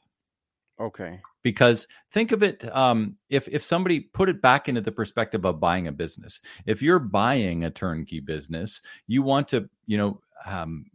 Okay 0.80 1.20
because 1.46 1.88
think 2.10 2.32
of 2.32 2.42
it 2.42 2.66
um, 2.76 3.16
if 3.30 3.48
if 3.48 3.62
somebody 3.62 4.00
put 4.00 4.30
it 4.30 4.42
back 4.42 4.68
into 4.68 4.82
the 4.82 4.92
perspective 4.92 5.46
of 5.46 5.60
buying 5.60 5.86
a 5.88 5.92
business. 5.92 6.40
If 6.66 6.82
you're 6.82 6.98
buying 6.98 7.64
a 7.64 7.70
turnkey 7.70 8.20
business 8.20 8.82
you 9.06 9.22
want 9.22 9.48
to 9.50 9.70
you 9.86 9.98
know 10.00 10.22
um, 10.48 10.88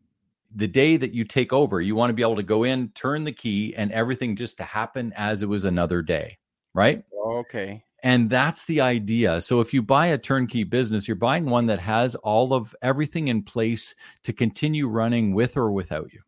the 0.56 0.66
day 0.66 0.96
that 0.96 1.14
you 1.14 1.24
take 1.24 1.52
over 1.52 1.80
you 1.80 1.94
want 1.94 2.10
to 2.10 2.14
be 2.14 2.22
able 2.22 2.34
to 2.34 2.42
go 2.42 2.64
in 2.64 2.88
turn 2.96 3.22
the 3.22 3.32
key 3.32 3.74
and 3.76 3.92
everything 3.92 4.34
just 4.34 4.56
to 4.56 4.64
happen 4.64 5.12
as 5.16 5.42
it 5.42 5.48
was 5.48 5.64
another 5.64 6.02
day 6.02 6.36
right? 6.74 7.04
Okay. 7.26 7.84
And 8.02 8.30
that's 8.30 8.64
the 8.64 8.80
idea. 8.80 9.40
So 9.40 9.60
if 9.60 9.74
you 9.74 9.82
buy 9.82 10.06
a 10.08 10.18
turnkey 10.18 10.64
business 10.64 11.06
you're 11.06 11.14
buying 11.14 11.44
one 11.44 11.66
that 11.66 11.78
has 11.78 12.16
all 12.16 12.52
of 12.54 12.74
everything 12.82 13.28
in 13.28 13.44
place 13.44 13.94
to 14.24 14.32
continue 14.32 14.88
running 14.88 15.32
with 15.32 15.56
or 15.56 15.70
without 15.70 16.12
you 16.12 16.22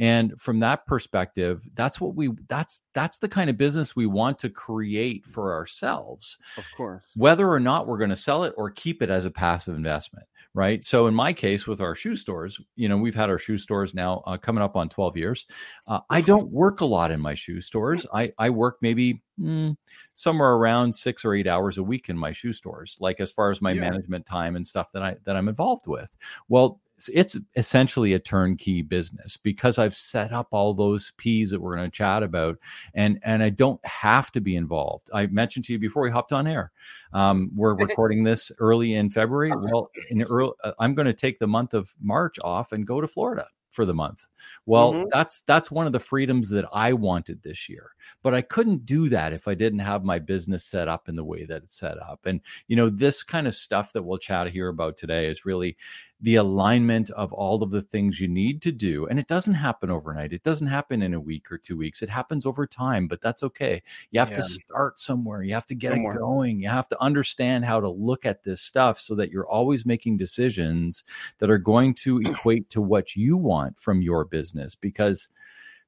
and 0.00 0.32
from 0.40 0.60
that 0.60 0.86
perspective 0.86 1.60
that's 1.74 2.00
what 2.00 2.16
we 2.16 2.30
that's 2.48 2.80
that's 2.94 3.18
the 3.18 3.28
kind 3.28 3.50
of 3.50 3.58
business 3.58 3.94
we 3.94 4.06
want 4.06 4.38
to 4.38 4.48
create 4.48 5.24
for 5.26 5.52
ourselves. 5.54 6.38
Of 6.56 6.64
course. 6.76 7.04
Whether 7.14 7.48
or 7.48 7.60
not 7.60 7.86
we're 7.86 7.98
going 7.98 8.10
to 8.10 8.16
sell 8.16 8.44
it 8.44 8.54
or 8.56 8.70
keep 8.70 9.02
it 9.02 9.10
as 9.10 9.26
a 9.26 9.30
passive 9.30 9.76
investment 9.76 10.26
right? 10.52 10.84
So 10.84 11.06
in 11.06 11.14
my 11.14 11.32
case 11.32 11.68
with 11.68 11.80
our 11.80 11.94
shoe 11.94 12.16
stores 12.16 12.60
you 12.74 12.88
know 12.88 12.96
we've 12.96 13.14
had 13.14 13.30
our 13.30 13.38
shoe 13.38 13.58
stores 13.58 13.94
now 13.94 14.22
uh, 14.26 14.38
coming 14.38 14.64
up 14.64 14.74
on 14.74 14.88
12 14.88 15.16
years. 15.16 15.46
Uh, 15.86 16.00
i 16.08 16.20
don't 16.20 16.50
work 16.50 16.80
a 16.80 16.86
lot 16.86 17.10
in 17.10 17.20
my 17.20 17.34
shoe 17.34 17.60
stores. 17.60 18.06
I 18.12 18.32
i 18.38 18.48
work 18.48 18.78
maybe 18.80 19.22
mm, 19.38 19.76
somewhere 20.14 20.52
around 20.52 20.94
six 20.94 21.24
or 21.24 21.34
eight 21.34 21.46
hours 21.46 21.76
a 21.78 21.82
week 21.82 22.08
in 22.08 22.16
my 22.16 22.32
shoe 22.32 22.52
stores 22.52 22.96
like 23.00 23.20
as 23.20 23.30
far 23.30 23.50
as 23.50 23.60
my 23.60 23.72
yeah. 23.72 23.82
management 23.82 24.24
time 24.26 24.56
and 24.56 24.66
stuff 24.66 24.90
that 24.92 25.02
i 25.02 25.16
that 25.24 25.36
i'm 25.36 25.48
involved 25.48 25.86
with. 25.86 26.16
Well 26.48 26.80
it's 27.08 27.36
essentially 27.56 28.12
a 28.12 28.18
turnkey 28.18 28.82
business 28.82 29.36
because 29.36 29.78
I've 29.78 29.96
set 29.96 30.32
up 30.32 30.48
all 30.50 30.74
those 30.74 31.12
P's 31.16 31.50
that 31.50 31.60
we're 31.60 31.76
going 31.76 31.90
to 31.90 31.96
chat 31.96 32.22
about, 32.22 32.58
and 32.94 33.18
and 33.22 33.42
I 33.42 33.50
don't 33.50 33.84
have 33.86 34.30
to 34.32 34.40
be 34.40 34.56
involved. 34.56 35.10
I 35.12 35.26
mentioned 35.26 35.64
to 35.66 35.72
you 35.72 35.78
before 35.78 36.02
we 36.02 36.10
hopped 36.10 36.32
on 36.32 36.46
air. 36.46 36.72
Um, 37.12 37.50
we're 37.54 37.74
recording 37.76 38.24
this 38.24 38.52
early 38.58 38.94
in 38.94 39.10
February. 39.10 39.52
Well, 39.54 39.90
in 40.10 40.22
early, 40.22 40.52
uh, 40.64 40.72
I'm 40.78 40.94
going 40.94 41.06
to 41.06 41.14
take 41.14 41.38
the 41.38 41.46
month 41.46 41.74
of 41.74 41.94
March 42.00 42.36
off 42.42 42.72
and 42.72 42.86
go 42.86 43.00
to 43.00 43.08
Florida 43.08 43.46
for 43.70 43.84
the 43.84 43.94
month. 43.94 44.26
Well, 44.66 44.92
mm-hmm. 44.92 45.08
that's 45.12 45.42
that's 45.42 45.70
one 45.70 45.86
of 45.86 45.92
the 45.92 46.00
freedoms 46.00 46.50
that 46.50 46.66
I 46.72 46.92
wanted 46.92 47.42
this 47.42 47.68
year. 47.68 47.92
But 48.22 48.34
I 48.34 48.42
couldn't 48.42 48.84
do 48.84 49.08
that 49.10 49.32
if 49.32 49.46
I 49.48 49.54
didn't 49.54 49.78
have 49.80 50.04
my 50.04 50.18
business 50.18 50.64
set 50.64 50.88
up 50.88 51.08
in 51.08 51.16
the 51.16 51.24
way 51.24 51.44
that 51.44 51.62
it's 51.62 51.78
set 51.78 51.98
up. 52.02 52.20
And 52.26 52.40
you 52.66 52.76
know, 52.76 52.90
this 52.90 53.22
kind 53.22 53.46
of 53.46 53.54
stuff 53.54 53.92
that 53.92 54.02
we'll 54.02 54.18
chat 54.18 54.50
here 54.50 54.68
about 54.68 54.96
today 54.96 55.28
is 55.28 55.46
really 55.46 55.76
the 56.22 56.36
alignment 56.36 57.10
of 57.10 57.32
all 57.32 57.62
of 57.62 57.70
the 57.70 57.80
things 57.80 58.20
you 58.20 58.28
need 58.28 58.60
to 58.62 58.72
do. 58.72 59.06
And 59.06 59.18
it 59.18 59.26
doesn't 59.26 59.54
happen 59.54 59.90
overnight. 59.90 60.32
It 60.32 60.42
doesn't 60.42 60.66
happen 60.66 61.02
in 61.02 61.14
a 61.14 61.20
week 61.20 61.50
or 61.50 61.56
two 61.56 61.76
weeks. 61.76 62.02
It 62.02 62.10
happens 62.10 62.44
over 62.44 62.66
time, 62.66 63.08
but 63.08 63.22
that's 63.22 63.42
okay. 63.42 63.82
You 64.10 64.20
have 64.20 64.30
yeah. 64.30 64.36
to 64.36 64.42
start 64.42 65.00
somewhere. 65.00 65.42
You 65.42 65.54
have 65.54 65.66
to 65.66 65.74
get 65.74 65.92
somewhere. 65.92 66.14
it 66.14 66.18
going. 66.18 66.60
You 66.60 66.68
have 66.68 66.88
to 66.90 67.02
understand 67.02 67.64
how 67.64 67.80
to 67.80 67.88
look 67.88 68.26
at 68.26 68.44
this 68.44 68.60
stuff 68.60 69.00
so 69.00 69.14
that 69.14 69.30
you're 69.30 69.48
always 69.48 69.86
making 69.86 70.18
decisions 70.18 71.04
that 71.38 71.50
are 71.50 71.58
going 71.58 71.94
to 71.94 72.20
equate 72.24 72.68
to 72.70 72.82
what 72.82 73.16
you 73.16 73.38
want 73.38 73.78
from 73.80 74.02
your 74.02 74.24
business 74.26 74.74
because 74.74 75.28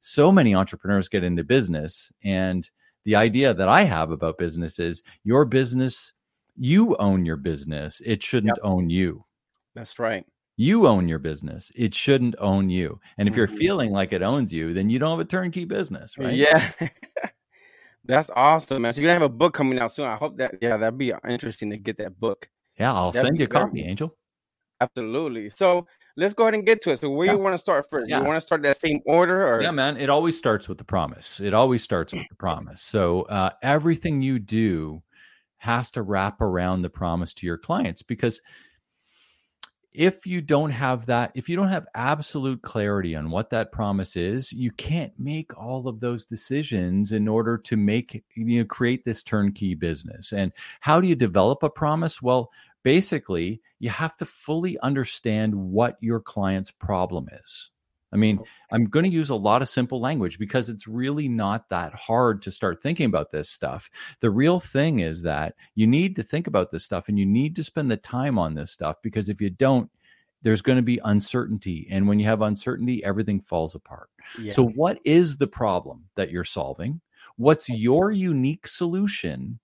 so 0.01 0.33
many 0.33 0.55
entrepreneurs 0.55 1.09
get 1.09 1.25
into 1.25 1.45
business 1.45 2.11
and 2.25 2.71
the 3.05 3.17
idea 3.17 3.53
that 3.53 3.69
I 3.69 3.83
have 3.83 4.11
about 4.11 4.39
business 4.39 4.79
is 4.79 5.03
your 5.25 5.45
business, 5.45 6.13
you 6.57 6.97
own 6.97 7.27
your 7.27 7.37
business. 7.37 8.01
It 8.05 8.23
shouldn't 8.23 8.57
yep. 8.57 8.65
own 8.65 8.91
you. 8.91 9.25
That's 9.75 9.99
right. 9.99 10.25
You 10.57 10.87
own 10.87 11.09
your 11.09 11.19
business. 11.19 11.73
It 11.75 11.95
shouldn't 11.95 12.35
own 12.39 12.69
you. 12.69 13.01
And 13.17 13.27
if 13.27 13.33
mm-hmm. 13.33 13.39
you're 13.39 13.49
feeling 13.49 13.91
like 13.91 14.13
it 14.13 14.23
owns 14.23 14.53
you, 14.53 14.75
then 14.75 14.91
you 14.91 14.99
don't 14.99 15.19
have 15.19 15.27
a 15.27 15.29
turnkey 15.29 15.65
business, 15.65 16.19
right? 16.19 16.35
Yeah. 16.35 16.71
That's 18.05 18.31
awesome, 18.35 18.83
man. 18.83 18.93
So 18.93 19.01
you're 19.01 19.09
gonna 19.09 19.21
have 19.21 19.31
a 19.31 19.35
book 19.35 19.55
coming 19.55 19.79
out 19.79 19.95
soon. 19.95 20.07
I 20.07 20.17
hope 20.17 20.37
that 20.39 20.57
yeah, 20.61 20.77
that'd 20.77 20.99
be 20.99 21.13
interesting 21.29 21.71
to 21.71 21.79
get 21.79 21.99
that 21.99 22.19
book. 22.19 22.49
Yeah, 22.79 22.93
I'll 22.93 23.13
that'd 23.13 23.27
send 23.27 23.39
you 23.39 23.45
a 23.45 23.49
copy, 23.49 23.83
Angel. 23.83 24.17
Absolutely. 24.81 25.49
So 25.49 25.87
let's 26.17 26.35
go 26.35 26.45
ahead 26.45 26.55
and 26.55 26.67
get 26.67 26.83
to 26.83 26.91
it. 26.91 26.99
So 26.99 27.11
where 27.11 27.27
yeah. 27.27 27.33
you 27.35 27.39
want 27.39 27.55
to 27.55 27.59
start 27.59 27.87
first? 27.89 28.09
Yeah. 28.09 28.19
You 28.19 28.25
want 28.25 28.37
to 28.37 28.41
start 28.41 28.63
that 28.63 28.77
same 28.77 29.01
order 29.07 29.47
or 29.47 29.63
Yeah, 29.63 29.71
man. 29.71 29.97
It 29.97 30.11
always 30.11 30.37
starts 30.37 30.69
with 30.69 30.79
the 30.79 30.85
promise. 30.85 31.41
It 31.41 31.55
always 31.55 31.83
starts 31.83 32.13
with 32.13 32.27
the 32.29 32.35
promise. 32.35 32.83
So 32.83 33.23
uh, 33.23 33.51
everything 33.63 34.21
you 34.21 34.41
do 34.41 35.03
has 35.59 35.93
to 35.93 36.03
wrap 36.03 36.41
around 36.41 36.83
the 36.83 36.91
promise 36.91 37.33
to 37.35 37.47
your 37.47 37.59
clients 37.59 38.03
because 38.03 38.43
if 39.95 40.27
you 40.27 40.41
don't 40.41 40.71
have 40.71 41.07
that, 41.07 41.33
if 41.35 41.49
you 41.49 41.57
don't 41.57 41.69
have 41.69 41.87
absolute 41.95 42.63
clarity 42.63 43.15
on 43.15 43.31
what 43.31 43.51
that 43.51 43.73
promise 43.73 44.17
is, 44.17 44.53
you 44.53 44.71
can't 44.71 45.13
make 45.19 45.57
all 45.57 45.89
of 45.89 46.01
those 46.01 46.25
decisions 46.25 47.13
in 47.13 47.29
order 47.29 47.59
to 47.59 47.77
make, 47.77 48.25
you 48.35 48.59
know, 48.59 48.65
create 48.65 49.05
this 49.05 49.23
turnkey 49.23 49.75
business. 49.75 50.33
And 50.33 50.53
how 50.81 51.01
do 51.01 51.09
you 51.09 51.15
develop 51.15 51.63
a 51.63 51.71
promise? 51.71 52.23
Well, 52.23 52.51
basically, 52.83 53.61
you 53.79 53.91
have 53.91 54.17
to 54.19 54.27
fully 54.27 54.79
understand 54.81 55.55
what 55.55 55.99
your 56.01 56.21
client's 56.21 56.71
problem 56.71 57.29
is. 57.45 57.71
I 58.13 58.17
mean, 58.17 58.39
I'm 58.71 58.85
going 58.85 59.05
to 59.05 59.11
use 59.11 59.31
a 59.31 59.35
lot 59.35 59.63
of 59.63 59.69
simple 59.69 60.01
language 60.01 60.39
because 60.39 60.69
it's 60.69 60.87
really 60.87 61.29
not 61.29 61.69
that 61.71 61.95
hard 61.95 62.43
to 62.43 62.51
start 62.51 62.83
thinking 62.83 63.07
about 63.07 63.33
this 63.33 63.49
stuff. 63.49 63.91
The 64.21 64.31
real 64.31 64.61
thing 64.61 65.01
is 65.01 65.23
that 65.23 65.55
you 65.75 65.87
need 65.87 66.17
to 66.17 66.23
think 66.23 66.47
about 66.47 66.71
this 66.71 66.85
stuff 66.85 67.09
and 67.09 67.19
you 67.19 67.25
need 67.25 67.57
to 67.57 67.65
spend 67.65 67.91
the 67.91 67.97
time 67.97 68.39
on 68.39 68.55
this 68.55 68.71
stuff 68.71 68.97
because 69.03 69.29
if 69.29 69.41
you 69.41 69.51
don't, 69.51 69.91
there's 70.43 70.63
going 70.63 70.77
to 70.77 70.83
be 70.83 71.01
uncertainty. 71.05 71.87
And 71.91 72.07
when 72.07 72.19
you 72.19 72.27
have 72.27 72.43
uncertainty, 72.43 73.03
everything 73.05 73.41
falls 73.41 73.75
apart. 73.75 74.11
Yeah. 74.39 74.53
So, 74.53 74.67
what 74.67 74.99
is 75.05 75.37
the 75.37 75.47
problem 75.47 76.05
that 76.17 76.31
you're 76.31 76.45
solving? 76.45 77.01
What's 77.37 77.69
your 77.69 78.11
unique 78.11 78.67
solution 78.67 79.59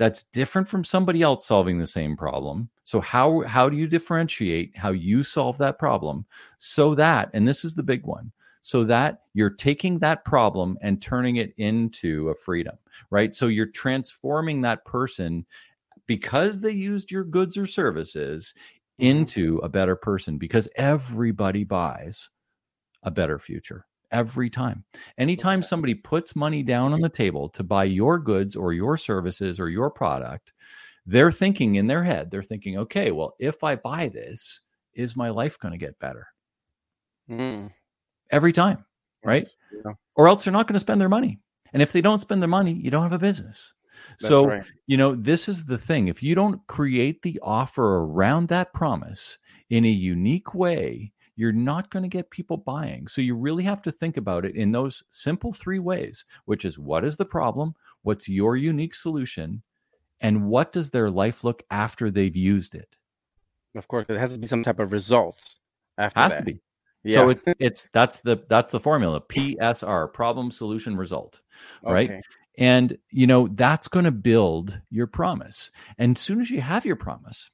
that's 0.00 0.22
different 0.32 0.66
from 0.66 0.82
somebody 0.82 1.20
else 1.20 1.44
solving 1.44 1.78
the 1.78 1.86
same 1.86 2.16
problem? 2.16 2.70
So 2.84 3.02
how 3.02 3.42
how 3.42 3.68
do 3.68 3.76
you 3.76 3.86
differentiate 3.86 4.74
how 4.74 4.92
you 4.92 5.22
solve 5.22 5.58
that 5.58 5.78
problem 5.78 6.24
so 6.56 6.94
that 6.94 7.28
and 7.34 7.46
this 7.46 7.66
is 7.66 7.74
the 7.74 7.82
big 7.82 8.06
one 8.06 8.32
so 8.62 8.82
that 8.84 9.24
you're 9.34 9.50
taking 9.50 9.98
that 9.98 10.24
problem 10.24 10.78
and 10.80 11.02
turning 11.02 11.36
it 11.36 11.52
into 11.58 12.30
a 12.30 12.34
freedom, 12.34 12.78
right? 13.10 13.36
So 13.36 13.48
you're 13.48 13.66
transforming 13.66 14.62
that 14.62 14.86
person 14.86 15.44
because 16.06 16.60
they 16.60 16.72
used 16.72 17.10
your 17.10 17.24
goods 17.24 17.58
or 17.58 17.66
services 17.66 18.54
mm-hmm. 18.98 19.06
into 19.06 19.58
a 19.58 19.68
better 19.68 19.96
person 19.96 20.38
because 20.38 20.66
everybody 20.76 21.62
buys 21.62 22.30
a 23.02 23.10
better 23.10 23.38
future 23.38 23.84
every 24.12 24.50
time. 24.50 24.84
Anytime 25.18 25.62
somebody 25.62 25.94
puts 25.94 26.36
money 26.36 26.62
down 26.62 26.92
on 26.92 27.00
the 27.00 27.08
table 27.08 27.48
to 27.50 27.62
buy 27.62 27.84
your 27.84 28.18
goods 28.18 28.56
or 28.56 28.72
your 28.72 28.96
services 28.96 29.60
or 29.60 29.68
your 29.68 29.90
product, 29.90 30.52
they're 31.06 31.32
thinking 31.32 31.76
in 31.76 31.86
their 31.86 32.04
head, 32.04 32.30
they're 32.30 32.42
thinking, 32.42 32.78
okay, 32.78 33.10
well, 33.10 33.34
if 33.38 33.64
I 33.64 33.76
buy 33.76 34.08
this, 34.08 34.60
is 34.94 35.16
my 35.16 35.30
life 35.30 35.58
going 35.58 35.72
to 35.72 35.78
get 35.78 35.98
better? 35.98 36.26
Mm. 37.30 37.70
Every 38.30 38.52
time, 38.52 38.84
right? 39.24 39.48
Yeah. 39.84 39.92
Or 40.14 40.28
else 40.28 40.44
they're 40.44 40.52
not 40.52 40.66
going 40.66 40.74
to 40.74 40.80
spend 40.80 41.00
their 41.00 41.08
money. 41.08 41.38
And 41.72 41.82
if 41.82 41.92
they 41.92 42.00
don't 42.00 42.20
spend 42.20 42.42
their 42.42 42.48
money, 42.48 42.72
you 42.72 42.90
don't 42.90 43.02
have 43.02 43.12
a 43.12 43.18
business. 43.18 43.72
That's 44.10 44.28
so, 44.28 44.46
right. 44.46 44.64
you 44.86 44.96
know, 44.96 45.14
this 45.14 45.48
is 45.48 45.64
the 45.64 45.78
thing. 45.78 46.08
If 46.08 46.22
you 46.22 46.34
don't 46.34 46.66
create 46.66 47.22
the 47.22 47.38
offer 47.42 47.98
around 47.98 48.48
that 48.48 48.72
promise 48.72 49.38
in 49.68 49.84
a 49.84 49.88
unique 49.88 50.54
way, 50.54 51.12
you're 51.40 51.52
not 51.52 51.90
going 51.90 52.02
to 52.02 52.08
get 52.08 52.30
people 52.30 52.56
buying. 52.56 53.08
So 53.08 53.22
you 53.22 53.34
really 53.34 53.64
have 53.64 53.82
to 53.82 53.92
think 53.92 54.16
about 54.16 54.44
it 54.44 54.54
in 54.54 54.72
those 54.72 55.02
simple 55.10 55.52
three 55.52 55.78
ways, 55.78 56.24
which 56.44 56.64
is 56.64 56.78
what 56.78 57.04
is 57.04 57.16
the 57.16 57.24
problem? 57.24 57.74
What's 58.02 58.28
your 58.28 58.56
unique 58.56 58.94
solution? 58.94 59.62
and 60.20 60.46
what 60.46 60.72
does 60.72 60.90
their 60.90 61.10
life 61.10 61.44
look 61.44 61.62
after 61.70 62.10
they've 62.10 62.36
used 62.36 62.74
it? 62.74 62.96
Of 63.74 63.88
course, 63.88 64.06
it 64.08 64.18
has 64.18 64.34
to 64.34 64.38
be 64.38 64.46
some 64.46 64.62
type 64.62 64.80
of 64.80 64.92
results 64.92 65.56
after 65.96 66.20
has 66.20 66.32
that. 66.32 66.38
to 66.40 66.44
be. 66.44 66.60
Yeah. 67.02 67.14
So 67.14 67.28
it, 67.30 67.40
it's 67.58 67.88
that's 67.92 68.20
the 68.20 68.44
that's 68.48 68.70
the 68.70 68.80
formula 68.80 69.22
PSR 69.22 70.12
problem 70.12 70.50
solution 70.50 70.96
result, 70.96 71.40
right? 71.82 72.10
Okay. 72.10 72.20
And 72.58 72.98
you 73.10 73.26
know 73.26 73.48
that's 73.52 73.88
going 73.88 74.04
to 74.04 74.10
build 74.10 74.78
your 74.90 75.06
promise. 75.06 75.70
And 75.96 76.16
as 76.16 76.22
soon 76.22 76.40
as 76.40 76.50
you 76.50 76.60
have 76.60 76.84
your 76.84 76.96
promise, 76.96 77.50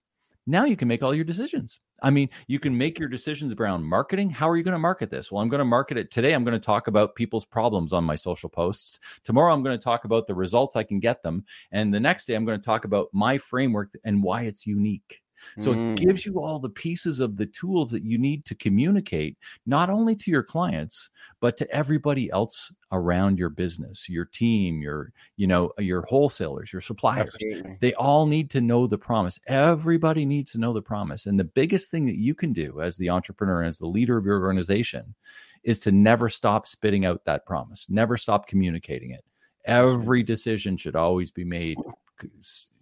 now 0.46 0.64
you 0.64 0.74
can 0.74 0.88
make 0.88 1.02
all 1.02 1.14
your 1.14 1.24
decisions. 1.24 1.78
I 2.02 2.10
mean, 2.10 2.28
you 2.46 2.58
can 2.58 2.76
make 2.76 2.98
your 2.98 3.08
decisions 3.08 3.54
around 3.54 3.84
marketing. 3.84 4.30
How 4.30 4.48
are 4.48 4.56
you 4.56 4.62
going 4.62 4.72
to 4.72 4.78
market 4.78 5.10
this? 5.10 5.32
Well, 5.32 5.42
I'm 5.42 5.48
going 5.48 5.60
to 5.60 5.64
market 5.64 5.96
it 5.96 6.10
today. 6.10 6.32
I'm 6.32 6.44
going 6.44 6.58
to 6.58 6.64
talk 6.64 6.88
about 6.88 7.14
people's 7.14 7.44
problems 7.44 7.92
on 7.92 8.04
my 8.04 8.16
social 8.16 8.48
posts. 8.48 8.98
Tomorrow, 9.24 9.52
I'm 9.52 9.62
going 9.62 9.78
to 9.78 9.82
talk 9.82 10.04
about 10.04 10.26
the 10.26 10.34
results 10.34 10.76
I 10.76 10.82
can 10.82 11.00
get 11.00 11.22
them. 11.22 11.44
And 11.72 11.92
the 11.92 12.00
next 12.00 12.26
day, 12.26 12.34
I'm 12.34 12.44
going 12.44 12.60
to 12.60 12.64
talk 12.64 12.84
about 12.84 13.08
my 13.12 13.38
framework 13.38 13.96
and 14.04 14.22
why 14.22 14.42
it's 14.42 14.66
unique. 14.66 15.22
So 15.58 15.72
mm. 15.72 15.92
it 15.92 16.04
gives 16.04 16.26
you 16.26 16.40
all 16.40 16.58
the 16.58 16.70
pieces 16.70 17.20
of 17.20 17.36
the 17.36 17.46
tools 17.46 17.90
that 17.90 18.04
you 18.04 18.18
need 18.18 18.44
to 18.46 18.54
communicate, 18.54 19.36
not 19.66 19.90
only 19.90 20.16
to 20.16 20.30
your 20.30 20.42
clients, 20.42 21.10
but 21.40 21.56
to 21.58 21.70
everybody 21.70 22.30
else 22.30 22.72
around 22.92 23.38
your 23.38 23.50
business, 23.50 24.08
your 24.08 24.24
team, 24.24 24.80
your, 24.80 25.12
you 25.36 25.46
know, 25.46 25.72
your 25.78 26.02
wholesalers, 26.02 26.72
your 26.72 26.80
suppliers. 26.80 27.34
Absolutely. 27.34 27.78
They 27.80 27.94
all 27.94 28.26
need 28.26 28.50
to 28.50 28.60
know 28.60 28.86
the 28.86 28.98
promise. 28.98 29.38
Everybody 29.46 30.24
needs 30.24 30.52
to 30.52 30.58
know 30.58 30.72
the 30.72 30.82
promise. 30.82 31.26
And 31.26 31.38
the 31.38 31.44
biggest 31.44 31.90
thing 31.90 32.06
that 32.06 32.16
you 32.16 32.34
can 32.34 32.52
do 32.52 32.80
as 32.80 32.96
the 32.96 33.10
entrepreneur, 33.10 33.60
and 33.60 33.68
as 33.68 33.78
the 33.78 33.86
leader 33.86 34.16
of 34.16 34.24
your 34.24 34.40
organization, 34.40 35.14
is 35.64 35.80
to 35.80 35.92
never 35.92 36.28
stop 36.28 36.66
spitting 36.66 37.04
out 37.04 37.24
that 37.24 37.44
promise, 37.44 37.86
never 37.88 38.16
stop 38.16 38.46
communicating 38.46 39.10
it. 39.10 39.24
Every 39.64 40.22
decision 40.22 40.76
should 40.76 40.94
always 40.94 41.32
be 41.32 41.44
made 41.44 41.76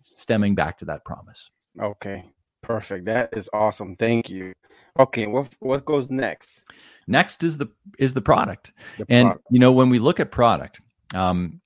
stemming 0.00 0.54
back 0.54 0.76
to 0.78 0.84
that 0.84 1.04
promise. 1.04 1.50
Okay. 1.80 2.24
Perfect. 2.64 3.04
That 3.04 3.30
is 3.32 3.48
awesome. 3.52 3.96
Thank 3.96 4.30
you. 4.30 4.54
Okay, 4.98 5.26
what 5.26 5.48
what 5.60 5.84
goes 5.84 6.10
next? 6.10 6.64
Next 7.06 7.42
is 7.42 7.58
the 7.58 7.68
is 7.98 8.14
the 8.14 8.22
product. 8.22 8.72
The 8.98 9.06
and 9.08 9.26
product. 9.26 9.46
you 9.50 9.58
know 9.58 9.72
when 9.72 9.90
we 9.90 9.98
look 9.98 10.20
at 10.20 10.30
product, 10.30 10.80
um, 11.14 11.60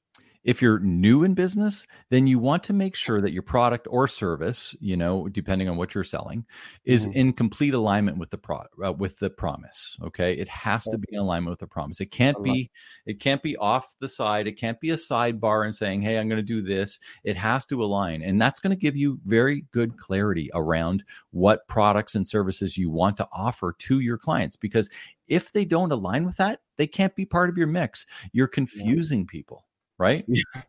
if 0.45 0.63
you're 0.63 0.79
new 0.79 1.25
in 1.25 1.35
business, 1.35 1.87
then 2.11 2.27
you 2.27 2.39
want 2.39 2.63
to 2.65 2.73
make 2.73 2.95
sure 2.95 3.21
that 3.21 3.33
your 3.33 3.43
product 3.43 3.87
or 3.91 4.09
service, 4.09 4.75
you 4.81 4.97
know, 4.97 5.29
depending 5.29 5.69
on 5.69 5.77
what 5.77 5.95
you're 5.95 6.05
selling, 6.05 6.45
is 6.85 7.07
mm-hmm. 7.07 7.19
in 7.19 7.33
complete 7.33 7.75
alignment 7.75 8.19
with 8.19 8.31
the 8.31 8.39
pro 8.39 8.63
uh, 8.85 8.93
with 8.93 9.19
the 9.19 9.31
promise. 9.31 9.97
Okay, 10.03 10.33
it 10.35 10.49
has 10.49 10.85
to 10.85 10.99
be 10.99 11.09
in 11.13 11.19
alignment 11.19 11.51
with 11.51 11.61
the 11.61 11.67
promise. 11.67 12.01
It 12.01 12.11
can't 12.11 12.43
be 12.43 12.71
it 13.05 13.21
can't 13.21 13.43
be 13.43 13.57
off 13.57 13.95
the 14.01 14.09
side. 14.09 14.47
It 14.47 14.59
can't 14.59 14.81
be 14.81 14.91
a 14.91 14.97
sidebar 14.97 15.65
and 15.65 15.75
saying, 15.75 16.03
"Hey, 16.03 16.19
I'm 16.19 16.29
going 16.29 16.37
to 16.37 16.43
do 16.43 16.63
this." 16.63 16.99
It 17.25 17.37
has 17.37 17.67
to 17.67 17.83
align, 17.83 18.23
and 18.23 18.41
that's 18.41 18.61
going 18.61 18.71
to 18.71 18.81
give 18.81 18.97
you 18.97 19.21
very 19.25 19.67
good 19.73 19.99
clarity 19.99 20.51
around 20.55 21.05
what 21.31 21.67
products 21.69 22.15
and 22.15 22.27
services 22.27 22.77
you 22.77 22.91
want 22.91 23.17
to 23.19 23.29
offer 23.33 23.75
to 23.79 24.01
your 24.01 24.19
clients. 24.19 24.57
Because 24.57 24.89
if 25.27 25.53
they 25.53 25.65
don't 25.65 25.93
align 25.93 26.25
with 26.25 26.37
that, 26.37 26.61
they 26.77 26.87
can't 26.87 27.15
be 27.15 27.27
part 27.27 27.51
of 27.51 27.59
your 27.59 27.67
mix. 27.67 28.07
You're 28.33 28.47
confusing 28.47 29.21
yeah. 29.21 29.27
people 29.29 29.65
right? 29.99 30.25
Yeah, 30.29 30.63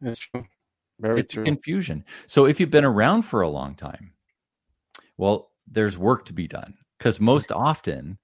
that's 0.00 0.20
true. 0.20 0.44
Very 1.00 1.20
it's 1.20 1.34
true. 1.34 1.44
Confusion. 1.44 2.04
So 2.26 2.46
if 2.46 2.60
you've 2.60 2.70
been 2.70 2.84
around 2.84 3.22
for 3.22 3.40
a 3.40 3.48
long 3.48 3.74
time, 3.74 4.12
well, 5.16 5.50
there's 5.66 5.96
work 5.96 6.26
to 6.26 6.32
be 6.32 6.46
done 6.46 6.74
because 6.98 7.20
most 7.20 7.50
often, 7.52 8.18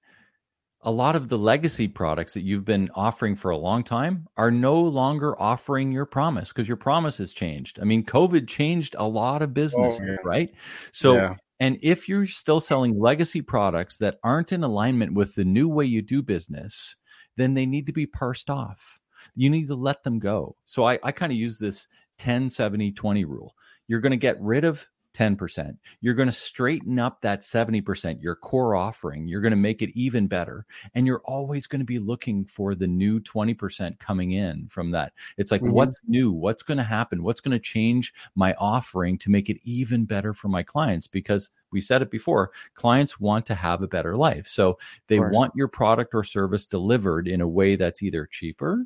a 0.81 0.91
lot 0.91 1.15
of 1.15 1.27
the 1.27 1.37
legacy 1.37 1.87
products 1.87 2.33
that 2.33 2.43
you've 2.43 2.63
been 2.63 2.89
offering 2.93 3.35
for 3.35 3.51
a 3.51 3.57
long 3.57 3.83
time 3.83 4.27
are 4.37 4.51
no 4.51 4.79
longer 4.79 5.39
offering 5.41 5.91
your 5.91 6.05
promise 6.05 6.49
because 6.49 6.67
your 6.67 6.77
promise 6.77 7.17
has 7.17 7.33
changed. 7.33 7.79
I 7.81 7.83
mean, 7.83 8.03
COVID 8.03 8.47
changed 8.47 8.95
a 8.97 9.07
lot 9.07 9.41
of 9.41 9.49
oh, 9.49 9.53
businesses, 9.53 10.01
oh, 10.01 10.05
yeah. 10.11 10.17
right? 10.23 10.49
So, 10.91 11.15
yeah. 11.15 11.35
and 11.59 11.79
if 11.81 12.07
you're 12.07 12.27
still 12.27 12.59
selling 12.59 12.97
legacy 12.99 13.41
products 13.41 13.97
that 13.97 14.19
aren't 14.23 14.51
in 14.51 14.63
alignment 14.63 15.13
with 15.13 15.33
the 15.33 15.45
new 15.45 15.67
way 15.67 15.85
you 15.85 16.03
do 16.03 16.21
business, 16.21 16.95
then 17.37 17.55
they 17.55 17.65
need 17.65 17.87
to 17.87 17.93
be 17.93 18.05
parsed 18.05 18.49
off 18.49 18.96
you 19.37 19.49
need 19.49 19.67
to 19.67 19.75
let 19.75 20.03
them 20.03 20.19
go. 20.19 20.55
So 20.65 20.85
I, 20.85 20.99
I 21.03 21.11
kind 21.11 21.31
of 21.31 21.37
use 21.37 21.57
this 21.57 21.87
10, 22.17 22.49
70, 22.49 22.91
20 22.91 23.23
rule. 23.23 23.55
You're 23.87 24.01
going 24.01 24.11
to 24.11 24.17
get 24.17 24.41
rid 24.41 24.65
of 24.65 24.85
10%. 25.17 25.77
You're 26.01 26.13
going 26.13 26.27
to 26.27 26.33
straighten 26.33 26.99
up 26.99 27.21
that 27.21 27.41
70%, 27.41 28.21
your 28.21 28.35
core 28.35 28.75
offering. 28.75 29.27
You're 29.27 29.41
going 29.41 29.51
to 29.51 29.57
make 29.57 29.81
it 29.81 29.89
even 29.93 30.27
better. 30.27 30.65
And 30.93 31.07
you're 31.07 31.21
always 31.25 31.65
going 31.65 31.79
to 31.79 31.85
be 31.85 31.99
looking 31.99 32.45
for 32.45 32.75
the 32.75 32.87
new 32.87 33.19
20% 33.19 33.99
coming 33.99 34.31
in 34.31 34.67
from 34.69 34.91
that. 34.91 35.13
It's 35.37 35.51
like, 35.51 35.61
mm-hmm. 35.61 35.73
what's 35.73 36.01
new? 36.07 36.31
What's 36.31 36.63
going 36.63 36.77
to 36.77 36.83
happen? 36.83 37.23
What's 37.23 37.41
going 37.41 37.53
to 37.53 37.59
change 37.59 38.13
my 38.35 38.53
offering 38.59 39.17
to 39.19 39.31
make 39.31 39.49
it 39.49 39.59
even 39.63 40.05
better 40.05 40.33
for 40.33 40.49
my 40.49 40.61
clients? 40.61 41.07
Because 41.07 41.49
we 41.71 41.81
said 41.81 42.01
it 42.01 42.11
before 42.11 42.51
clients 42.75 43.19
want 43.19 43.45
to 43.47 43.55
have 43.55 43.81
a 43.81 43.87
better 43.87 44.15
life. 44.15 44.47
So 44.47 44.77
they 45.07 45.19
want 45.19 45.53
your 45.55 45.67
product 45.67 46.13
or 46.13 46.23
service 46.23 46.65
delivered 46.65 47.27
in 47.27 47.41
a 47.41 47.47
way 47.47 47.75
that's 47.75 48.03
either 48.03 48.27
cheaper 48.31 48.85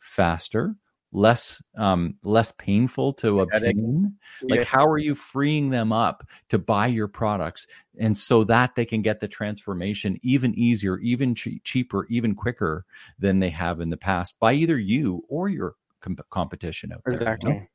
faster 0.00 0.74
less 1.12 1.62
um, 1.76 2.14
less 2.22 2.52
painful 2.52 3.12
to 3.14 3.40
obtain? 3.40 4.16
Yeah. 4.42 4.56
Like, 4.56 4.66
how 4.66 4.86
are 4.86 4.98
you 4.98 5.14
freeing 5.14 5.70
them 5.70 5.92
up 5.92 6.26
to 6.48 6.58
buy 6.58 6.86
your 6.86 7.08
products, 7.08 7.66
and 7.98 8.16
so 8.16 8.44
that 8.44 8.74
they 8.74 8.84
can 8.84 9.02
get 9.02 9.20
the 9.20 9.28
transformation 9.28 10.18
even 10.22 10.54
easier, 10.54 10.98
even 10.98 11.34
che- 11.34 11.60
cheaper, 11.64 12.06
even 12.08 12.34
quicker 12.34 12.84
than 13.18 13.40
they 13.40 13.50
have 13.50 13.80
in 13.80 13.90
the 13.90 13.96
past 13.96 14.38
by 14.38 14.52
either 14.52 14.78
you 14.78 15.24
or 15.28 15.48
your 15.48 15.74
com- 16.00 16.18
competition 16.30 16.92
out 16.92 17.02
there. 17.04 17.14
Exactly. 17.14 17.52
You 17.52 17.60
know? 17.60 17.66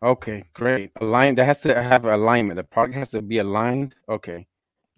Okay, 0.00 0.44
great. 0.54 0.92
Aligned. 1.00 1.38
That 1.38 1.46
has 1.46 1.60
to 1.62 1.82
have 1.82 2.04
alignment. 2.04 2.56
The 2.56 2.64
product 2.64 2.94
has 2.94 3.08
to 3.10 3.22
be 3.22 3.38
aligned. 3.38 3.96
Okay. 4.08 4.46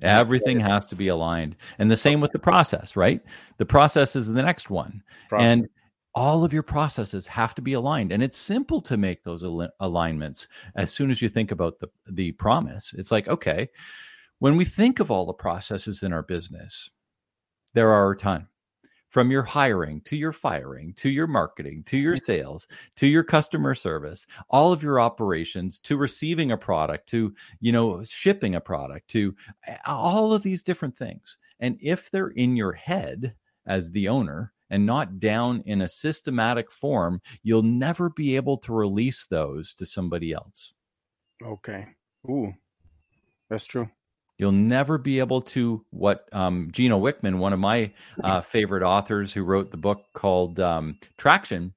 Everything 0.03 0.61
has 0.61 0.87
to 0.87 0.97
be 0.97 1.09
aligned. 1.09 1.57
And 1.79 1.91
the 1.91 1.97
same 1.97 2.21
with 2.21 2.33
the 2.33 2.39
process, 2.39 2.97
right? 2.97 3.23
The 3.59 3.67
process 3.67 4.17
is 4.17 4.29
the 4.29 4.43
next 4.43 4.71
one. 4.71 5.03
Process. 5.29 5.45
And 5.45 5.69
all 6.15 6.45
of 6.45 6.53
your 6.53 6.63
processes 6.63 7.27
have 7.27 7.55
to 7.55 7.63
be 7.63 7.75
aligned. 7.75 8.13
And 8.13 8.23
it's 8.23 8.37
simple 8.37 8.81
to 8.83 8.97
make 8.97 9.23
those 9.23 9.45
al- 9.45 9.71
alignments 9.81 10.49
as 10.75 10.93
soon 10.93 11.11
as 11.11 11.23
you 11.23 11.29
think 11.29 11.53
about 11.53 11.79
the, 11.79 11.89
the 12.11 12.33
promise. 12.33 12.95
It's 12.97 13.13
like, 13.13 13.29
okay, 13.29 13.69
when 14.39 14.57
we 14.57 14.65
think 14.65 15.01
of 15.01 15.11
all 15.11 15.27
the 15.27 15.33
processes 15.33 16.03
in 16.03 16.13
our 16.13 16.23
business, 16.23 16.91
there 17.75 17.93
are 17.93 18.11
a 18.11 18.17
ton 18.17 18.49
from 19.11 19.31
your 19.31 19.43
hiring 19.43 20.01
to 20.03 20.17
your 20.17 20.33
firing 20.33 20.95
to 20.95 21.11
your 21.11 21.27
marketing 21.27 21.83
to 21.85 21.99
your 21.99 22.17
sales 22.17 22.69
to 22.97 23.07
your 23.07 23.25
customer 23.25 23.75
service 23.75 24.27
all 24.49 24.73
of 24.73 24.83
your 24.83 25.01
operations 25.01 25.79
to 25.81 25.97
receiving 25.97 26.53
a 26.53 26.57
product 26.57 27.09
to 27.09 27.35
you 27.61 27.73
know 27.73 28.03
shipping 28.05 28.55
a 28.55 28.61
product 28.61 29.09
to 29.09 29.35
all 29.85 30.33
of 30.33 30.43
these 30.43 30.63
different 30.63 30.97
things 30.97 31.37
and 31.59 31.77
if 31.81 32.11
they're 32.11 32.29
in 32.29 32.57
your 32.57 32.73
head 32.73 33.35
as 33.67 33.91
the 33.91 34.09
owner 34.09 34.53
and 34.71 34.87
not 34.87 35.21
down 35.21 35.63
in 35.67 35.83
a 35.83 35.89
systematic 35.89 36.73
form 36.73 37.21
you'll 37.43 37.63
never 37.63 38.11
be 38.11 38.37
able 38.37 38.57
to 38.57 38.73
release 38.73 39.27
those 39.27 39.75
to 39.75 39.85
somebody 39.85 40.33
else 40.33 40.73
okay 41.43 41.87
ooh 42.29 42.53
that's 43.49 43.65
true 43.65 43.89
You'll 44.41 44.53
never 44.53 44.97
be 44.97 45.19
able 45.19 45.43
to 45.43 45.85
what 45.91 46.27
um, 46.33 46.71
Gino 46.73 46.99
Wickman, 46.99 47.37
one 47.37 47.53
of 47.53 47.59
my 47.59 47.93
uh, 48.25 48.41
favorite 48.41 48.83
authors, 48.83 49.35
who 49.35 49.43
wrote 49.43 49.71
the 49.71 49.77
book 49.77 50.07
called 50.15 50.59
um, 50.61 50.99
Traction. 51.19 51.75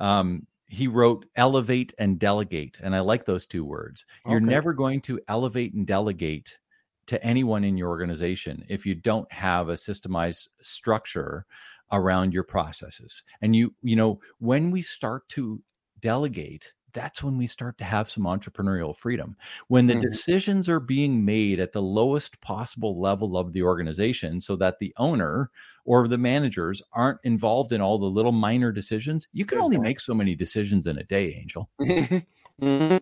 Um, 0.00 0.48
he 0.66 0.88
wrote 0.88 1.26
elevate 1.36 1.94
and 2.00 2.18
delegate, 2.18 2.78
and 2.82 2.96
I 2.96 3.00
like 3.00 3.26
those 3.26 3.46
two 3.46 3.64
words. 3.64 4.06
You're 4.26 4.40
never 4.40 4.72
going 4.72 5.02
to 5.02 5.20
elevate 5.28 5.74
and 5.74 5.86
delegate 5.86 6.58
to 7.06 7.22
anyone 7.24 7.62
in 7.62 7.76
your 7.76 7.90
organization 7.90 8.64
if 8.68 8.84
you 8.84 8.96
don't 8.96 9.30
have 9.32 9.68
a 9.68 9.74
systemized 9.74 10.48
structure 10.62 11.46
around 11.92 12.32
your 12.32 12.44
processes. 12.44 13.22
And 13.40 13.54
you, 13.54 13.74
you 13.82 13.96
know, 13.96 14.20
when 14.38 14.70
we 14.70 14.82
start 14.82 15.28
to 15.30 15.62
delegate 16.00 16.72
that's 16.92 17.22
when 17.22 17.36
we 17.36 17.46
start 17.46 17.78
to 17.78 17.84
have 17.84 18.10
some 18.10 18.24
entrepreneurial 18.24 18.96
freedom. 18.96 19.36
When 19.68 19.86
the 19.86 19.94
mm-hmm. 19.94 20.02
decisions 20.02 20.68
are 20.68 20.80
being 20.80 21.24
made 21.24 21.60
at 21.60 21.72
the 21.72 21.82
lowest 21.82 22.40
possible 22.40 23.00
level 23.00 23.36
of 23.36 23.52
the 23.52 23.62
organization 23.62 24.40
so 24.40 24.56
that 24.56 24.78
the 24.78 24.92
owner 24.96 25.50
or 25.84 26.08
the 26.08 26.18
managers 26.18 26.82
aren't 26.92 27.20
involved 27.24 27.72
in 27.72 27.80
all 27.80 27.98
the 27.98 28.06
little 28.06 28.32
minor 28.32 28.72
decisions, 28.72 29.28
you 29.32 29.44
can 29.44 29.58
only 29.58 29.78
make 29.78 30.00
so 30.00 30.14
many 30.14 30.34
decisions 30.34 30.86
in 30.86 30.98
a 30.98 31.04
day, 31.04 31.34
Angel. 31.40 31.70
mm-hmm. 31.80 32.96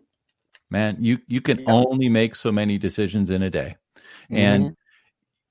Man, 0.70 0.98
you 1.00 1.18
you 1.26 1.40
can 1.40 1.60
yeah. 1.60 1.72
only 1.72 2.08
make 2.10 2.36
so 2.36 2.52
many 2.52 2.76
decisions 2.76 3.30
in 3.30 3.42
a 3.42 3.50
day. 3.50 3.76
And 4.30 4.64
mm-hmm 4.64 4.72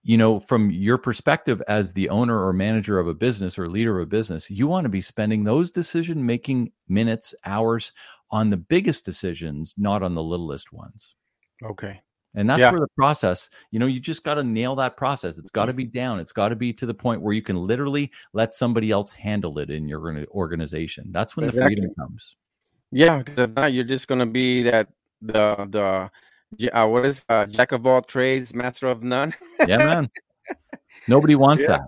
you 0.07 0.17
know, 0.17 0.39
from 0.39 0.71
your 0.71 0.97
perspective 0.97 1.61
as 1.67 1.91
the 1.91 2.07
owner 2.07 2.45
or 2.47 2.53
manager 2.53 2.97
of 2.97 3.09
a 3.09 3.13
business 3.13 3.59
or 3.59 3.67
leader 3.67 3.99
of 3.99 4.03
a 4.03 4.09
business, 4.09 4.49
you 4.49 4.65
want 4.65 4.85
to 4.85 4.89
be 4.89 5.01
spending 5.01 5.43
those 5.43 5.69
decision 5.69 6.25
making 6.25 6.71
minutes, 6.87 7.35
hours 7.43 7.91
on 8.31 8.49
the 8.49 8.55
biggest 8.55 9.03
decisions, 9.03 9.75
not 9.77 10.01
on 10.01 10.15
the 10.15 10.23
littlest 10.23 10.71
ones. 10.71 11.13
Okay. 11.61 11.99
And 12.35 12.49
that's 12.49 12.61
yeah. 12.61 12.71
where 12.71 12.79
the 12.79 12.87
process, 12.95 13.49
you 13.71 13.79
know, 13.79 13.85
you 13.85 13.99
just 13.99 14.23
got 14.23 14.35
to 14.35 14.45
nail 14.45 14.77
that 14.77 14.95
process. 14.95 15.37
It's 15.37 15.49
got 15.49 15.65
to 15.65 15.73
be 15.73 15.83
down. 15.83 16.21
It's 16.21 16.31
got 16.31 16.49
to 16.49 16.55
be 16.55 16.71
to 16.71 16.85
the 16.85 16.93
point 16.93 17.21
where 17.21 17.33
you 17.33 17.41
can 17.41 17.57
literally 17.57 18.09
let 18.31 18.55
somebody 18.55 18.91
else 18.91 19.11
handle 19.11 19.59
it 19.59 19.69
in 19.69 19.89
your 19.89 20.25
organization. 20.29 21.09
That's 21.11 21.35
when 21.35 21.49
exactly. 21.49 21.75
the 21.75 21.81
freedom 21.81 21.95
comes. 21.99 22.37
Yeah, 22.93 23.23
because 23.23 23.73
you're 23.73 23.83
just 23.83 24.07
going 24.07 24.19
to 24.19 24.25
be 24.25 24.63
that 24.63 24.87
the 25.21 25.67
the 25.69 26.09
uh, 26.73 26.87
what 26.87 27.05
is 27.05 27.25
uh, 27.29 27.45
jack 27.45 27.71
of 27.71 27.85
all 27.85 28.01
trades, 28.01 28.53
master 28.53 28.87
of 28.87 29.03
none. 29.03 29.33
yeah, 29.67 29.77
man. 29.77 30.09
Nobody 31.07 31.35
wants 31.35 31.63
yeah. 31.63 31.69
that. 31.69 31.81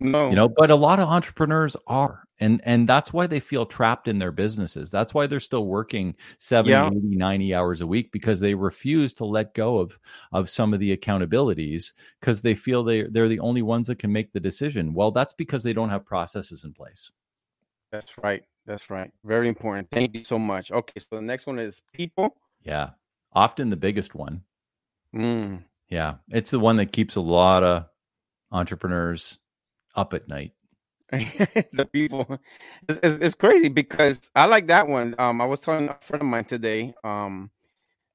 No. 0.00 0.30
You 0.30 0.36
know, 0.36 0.48
but 0.48 0.70
a 0.70 0.76
lot 0.76 1.00
of 1.00 1.08
entrepreneurs 1.08 1.76
are 1.86 2.22
and 2.40 2.60
and 2.64 2.88
that's 2.88 3.12
why 3.12 3.26
they 3.26 3.40
feel 3.40 3.66
trapped 3.66 4.08
in 4.08 4.18
their 4.18 4.32
businesses 4.32 4.90
that's 4.90 5.14
why 5.14 5.26
they're 5.26 5.40
still 5.40 5.66
working 5.66 6.14
70 6.38 6.70
yeah. 6.70 6.86
80 6.86 6.98
90 7.16 7.54
hours 7.54 7.80
a 7.80 7.86
week 7.86 8.12
because 8.12 8.40
they 8.40 8.54
refuse 8.54 9.12
to 9.14 9.24
let 9.24 9.54
go 9.54 9.78
of 9.78 9.98
of 10.32 10.48
some 10.48 10.72
of 10.72 10.80
the 10.80 10.96
accountabilities 10.96 11.92
because 12.20 12.42
they 12.42 12.54
feel 12.54 12.82
they 12.84 13.02
they're 13.02 13.28
the 13.28 13.40
only 13.40 13.62
ones 13.62 13.86
that 13.88 13.98
can 13.98 14.12
make 14.12 14.32
the 14.32 14.40
decision 14.40 14.94
well 14.94 15.10
that's 15.10 15.34
because 15.34 15.62
they 15.62 15.72
don't 15.72 15.90
have 15.90 16.04
processes 16.04 16.64
in 16.64 16.72
place 16.72 17.10
that's 17.90 18.18
right 18.18 18.42
that's 18.66 18.90
right 18.90 19.10
very 19.24 19.48
important 19.48 19.88
thank 19.90 20.14
you 20.14 20.24
so 20.24 20.38
much 20.38 20.70
okay 20.70 20.98
so 20.98 21.16
the 21.16 21.22
next 21.22 21.46
one 21.46 21.58
is 21.58 21.82
people 21.92 22.36
yeah 22.62 22.90
often 23.32 23.70
the 23.70 23.76
biggest 23.76 24.14
one 24.14 24.42
mm. 25.14 25.62
yeah 25.88 26.14
it's 26.28 26.50
the 26.50 26.60
one 26.60 26.76
that 26.76 26.92
keeps 26.92 27.16
a 27.16 27.20
lot 27.20 27.62
of 27.62 27.84
entrepreneurs 28.50 29.38
up 29.94 30.14
at 30.14 30.28
night 30.28 30.52
the 31.10 31.88
people 31.90 32.26
it's, 32.88 33.00
it's, 33.02 33.18
it's, 33.18 33.34
crazy 33.34 33.68
because 33.68 34.30
I 34.34 34.44
like 34.44 34.66
that 34.66 34.88
one. 34.88 35.14
Um, 35.18 35.40
I 35.40 35.46
was 35.46 35.58
telling 35.60 35.88
a 35.88 35.96
friend 36.02 36.20
of 36.20 36.28
mine 36.28 36.44
today, 36.44 36.92
um, 37.02 37.50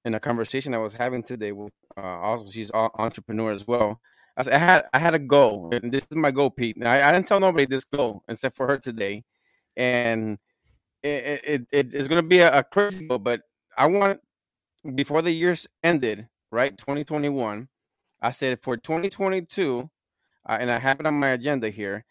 in 0.06 0.16
a 0.16 0.20
conversation 0.20 0.74
I 0.74 0.80
was 0.80 0.94
having 0.94 1.24
today 1.24 1.52
with 1.52 1.74
uh, 1.98 2.02
also 2.02 2.52
she's 2.52 2.70
an 2.74 2.90
entrepreneur 2.96 3.52
as 3.52 3.68
well. 3.68 4.00
I 4.36 4.44
said 4.44 4.54
I 4.54 4.58
had 4.58 4.86
I 4.94 5.00
had 5.00 5.14
a 5.14 5.20
goal, 5.20 5.70
and 5.74 5.92
this 5.92 6.04
is 6.04 6.16
my 6.16 6.32
goal, 6.32 6.50
Pete. 6.50 6.78
I, 6.84 7.08
I 7.08 7.12
didn't 7.12 7.28
tell 7.28 7.40
nobody 7.40 7.66
this 7.66 7.86
goal 7.86 8.24
except 8.28 8.56
for 8.56 8.68
her 8.68 8.78
today, 8.78 9.24
and 9.78 10.38
it 11.02 11.42
it, 11.44 11.68
it 11.72 11.96
is 11.96 12.08
going 12.08 12.22
to 12.22 12.28
be 12.28 12.40
a, 12.40 12.60
a 12.60 12.64
crazy 12.64 13.08
goal. 13.08 13.20
But 13.20 13.42
I 13.78 13.86
want 13.86 14.20
before 14.96 15.22
the 15.22 15.32
year's 15.32 15.68
ended, 15.84 16.28
right, 16.52 16.78
2021. 16.78 17.68
I 18.22 18.32
said 18.32 18.62
for 18.62 18.78
2022, 18.78 19.90
uh, 20.48 20.58
and 20.60 20.72
I 20.72 20.80
have 20.80 21.00
it 21.00 21.06
on 21.06 21.16
my 21.16 21.30
agenda 21.30 21.70
here. 21.70 22.06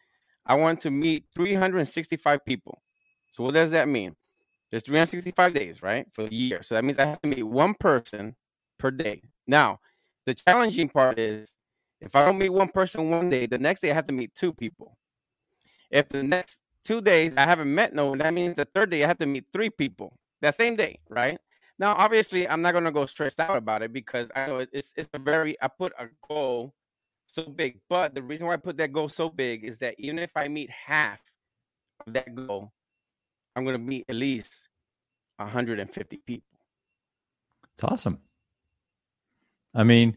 I 0.44 0.56
want 0.56 0.80
to 0.82 0.90
meet 0.90 1.24
365 1.35 2.44
people. 2.44 2.82
So 3.30 3.44
what 3.44 3.54
does 3.54 3.70
that 3.70 3.88
mean? 3.88 4.16
There's 4.70 4.82
365 4.85 5.54
days, 5.54 5.82
right, 5.82 6.06
for 6.12 6.24
the 6.24 6.35
year. 6.35 6.62
So 6.62 6.74
that 6.74 6.85
means 6.85 6.98
I 6.98 7.06
have 7.06 7.22
to 7.22 7.28
meet 7.28 7.42
one 7.42 7.74
person 7.74 8.37
per 8.78 8.90
day. 8.90 9.22
Now, 9.46 9.80
the 10.26 10.35
challenging 10.35 10.88
part 10.88 11.18
is 11.18 11.54
if 12.00 12.16
I 12.16 12.24
don't 12.24 12.38
meet 12.38 12.48
one 12.50 12.68
person 12.68 13.11
one 13.11 13.30
day, 13.30 13.46
the 13.46 13.58
next 13.58 13.80
day 13.80 13.90
I 13.90 13.94
have 13.94 14.06
to 14.06 14.12
meet 14.12 14.35
two 14.35 14.52
people. 14.52 14.96
If 15.90 16.08
the 16.08 16.22
next 16.22 16.61
two 16.82 17.00
days 17.00 17.37
I 17.37 17.42
haven't 17.42 17.72
met 17.72 17.94
no 17.94 18.06
one, 18.06 18.18
that 18.18 18.35
means 18.35 18.56
the 18.56 18.64
third 18.64 18.90
day 18.90 19.04
I 19.04 19.06
have 19.06 19.18
to 19.18 19.26
meet 19.26 19.44
three 19.52 19.70
people 19.70 20.18
that 20.40 20.54
same 20.54 20.74
day, 20.74 20.98
right? 21.08 21.38
Now, 21.83 21.97
obviously, 21.99 22.49
I'm 22.49 22.62
not 22.62 22.75
gonna 22.75 22.92
go 22.92 23.07
stressed 23.07 23.40
out 23.40 23.57
about 23.57 23.83
it 23.83 23.92
because 23.92 24.31
I 24.37 24.47
know 24.47 24.64
it's 24.73 24.92
it's 24.97 25.09
a 25.14 25.18
very 25.18 25.61
I 25.61 25.66
put 25.66 25.92
a 25.99 26.07
goal 26.29 26.75
so 27.27 27.42
big. 27.42 27.81
But 27.88 28.14
the 28.14 28.23
reason 28.23 28.47
why 28.47 28.55
I 28.55 28.59
put 28.59 28.77
that 28.77 28.92
goal 28.92 29.09
so 29.09 29.29
big 29.29 29.64
is 29.64 29.79
that 29.79 29.97
even 29.99 30.21
if 30.21 30.31
I 30.37 30.47
meet 30.47 30.71
half 30.71 31.18
of 32.07 32.12
that 32.12 32.33
goal, 32.37 32.71
I'm 33.57 33.64
to 33.64 33.79
meet 33.79 34.05
at 34.09 34.14
least 34.14 34.68
150 35.38 36.23
people. 36.25 36.57
It's 37.75 37.83
awesome. 37.83 38.21
I 39.75 39.83
mean, 39.83 40.16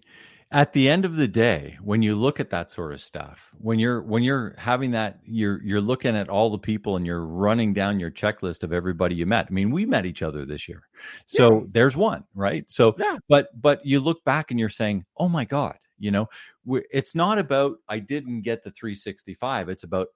at 0.56 0.72
the 0.72 0.88
end 0.88 1.04
of 1.04 1.18
the 1.18 1.28
day, 1.28 1.78
when 1.84 2.02
you 2.02 2.16
look 2.16 2.40
at 2.40 2.50
that 2.50 2.72
sort 2.72 2.94
of 2.94 3.02
stuff, 3.02 3.52
when 3.58 3.78
you're 3.78 4.02
when 4.02 4.24
you're 4.24 4.56
having 4.58 4.92
that, 4.92 5.20
you're 5.26 5.62
you're 5.62 5.82
looking 5.82 6.16
at 6.16 6.30
all 6.30 6.50
the 6.50 6.58
people 6.58 6.96
and 6.96 7.06
you're 7.06 7.26
running 7.26 7.74
down 7.74 8.00
your 8.00 8.10
checklist 8.10 8.64
of 8.64 8.72
everybody 8.72 9.16
you 9.16 9.26
met. 9.26 9.48
I 9.50 9.54
mean, 9.54 9.70
we 9.70 9.86
met 9.86 10.06
each 10.06 10.22
other 10.22 10.46
this 10.46 10.70
year, 10.70 10.88
so 11.26 11.60
yeah. 11.60 11.66
there's 11.72 11.98
one, 11.98 12.24
right? 12.34 12.64
So, 12.72 12.96
yeah. 12.98 13.18
but 13.28 13.50
but 13.62 13.86
you 13.86 14.00
look 14.00 14.24
back 14.24 14.50
and 14.50 14.58
you're 14.58 14.70
saying, 14.70 15.04
oh 15.18 15.28
my 15.28 15.44
god, 15.44 15.78
you 16.00 16.12
know, 16.12 16.30
it's 16.66 17.16
not 17.16 17.38
about 17.38 17.76
I 17.90 18.00
didn't 18.00 18.44
get 18.44 18.64
the 18.64 18.72
365. 18.72 19.68
It's 19.68 19.84
about 19.84 20.08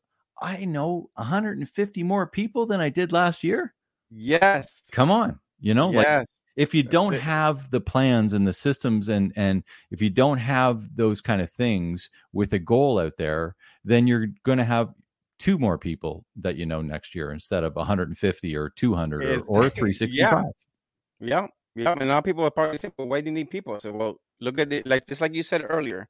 I 0.42 0.64
know 0.64 1.10
150 1.16 2.02
more 2.04 2.28
people 2.28 2.66
than 2.66 2.80
I 2.80 2.88
did 2.88 3.12
last 3.12 3.44
year. 3.44 3.74
Yes. 4.10 4.84
Come 4.94 5.12
on. 5.12 5.38
You 5.60 5.74
know, 5.74 5.92
yes. 5.92 6.06
like 6.06 6.28
if 6.60 6.74
you 6.74 6.84
don't 6.84 7.14
have 7.14 7.72
the 7.72 7.80
plans 7.80 8.34
and 8.34 8.46
the 8.46 8.54
systems 8.54 9.08
and 9.08 9.32
and 9.36 9.64
if 9.92 10.02
you 10.02 10.10
don't 10.10 10.40
have 10.40 10.96
those 10.96 11.22
kind 11.22 11.42
of 11.42 11.50
things 11.50 12.10
with 12.34 12.52
a 12.54 12.60
goal 12.60 13.00
out 13.00 13.18
there, 13.18 13.56
then 13.86 14.08
you're 14.08 14.28
going 14.44 14.58
to 14.58 14.66
have 14.66 14.94
two 15.38 15.58
more 15.58 15.78
people 15.78 16.26
that 16.36 16.58
you 16.58 16.66
know 16.66 16.82
next 16.82 17.16
year 17.16 17.32
instead 17.32 17.64
of 17.64 17.76
150 17.76 18.56
or 18.58 18.70
200 18.70 19.24
or, 19.24 19.40
or 19.42 19.70
365. 19.70 20.12
Yeah. 20.12 20.44
yeah. 21.22 21.48
Yeah. 21.76 21.96
And 21.98 22.10
now 22.10 22.20
people 22.20 22.44
are 22.44 22.52
probably 22.52 22.78
saying, 22.78 22.94
well, 22.98 23.08
why 23.08 23.22
do 23.22 23.28
you 23.28 23.32
need 23.32 23.50
people? 23.50 23.80
So, 23.80 23.94
well, 23.94 24.20
look 24.42 24.60
at 24.60 24.74
it 24.74 24.86
like 24.86 25.08
just 25.08 25.22
like 25.22 25.34
you 25.34 25.44
said 25.44 25.66
earlier 25.70 26.10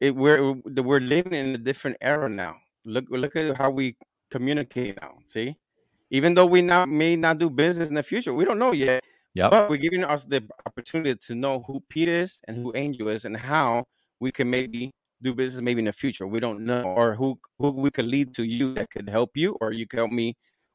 it 0.00 0.14
we're 0.14 0.52
we're 0.52 1.00
living 1.00 1.34
in 1.34 1.54
a 1.54 1.58
different 1.58 1.96
era 2.00 2.28
now. 2.28 2.56
Look 2.84 3.04
look 3.10 3.36
at 3.36 3.56
how 3.56 3.70
we 3.70 3.96
communicate 4.30 4.98
now. 5.00 5.18
See, 5.26 5.56
even 6.10 6.34
though 6.34 6.46
we 6.46 6.62
not 6.62 6.88
may 6.88 7.16
not 7.16 7.38
do 7.38 7.50
business 7.50 7.88
in 7.88 7.94
the 7.94 8.02
future, 8.02 8.32
we 8.32 8.44
don't 8.44 8.58
know 8.58 8.72
yet. 8.72 9.04
Yeah, 9.38 9.50
but 9.50 9.70
we're 9.70 9.76
giving 9.76 10.02
us 10.02 10.24
the 10.24 10.42
opportunity 10.66 11.14
to 11.14 11.34
know 11.36 11.62
who 11.64 11.80
Pete 11.88 12.08
is 12.08 12.40
and 12.48 12.56
who 12.56 12.72
Angel 12.74 13.06
is, 13.06 13.24
and 13.24 13.36
how 13.36 13.84
we 14.18 14.32
can 14.32 14.50
maybe 14.50 14.90
do 15.22 15.32
business 15.32 15.62
maybe 15.62 15.78
in 15.78 15.84
the 15.84 15.92
future. 15.92 16.26
We 16.26 16.40
don't 16.40 16.66
know, 16.66 16.82
or 16.82 17.14
who 17.14 17.38
who 17.60 17.70
we 17.70 17.92
could 17.92 18.06
lead 18.06 18.34
to 18.34 18.42
you 18.42 18.74
that 18.74 18.90
could 18.90 19.08
help 19.08 19.36
you, 19.36 19.56
or 19.60 19.70
you 19.70 19.86
can 19.86 19.98
help 19.98 20.10
me 20.10 20.34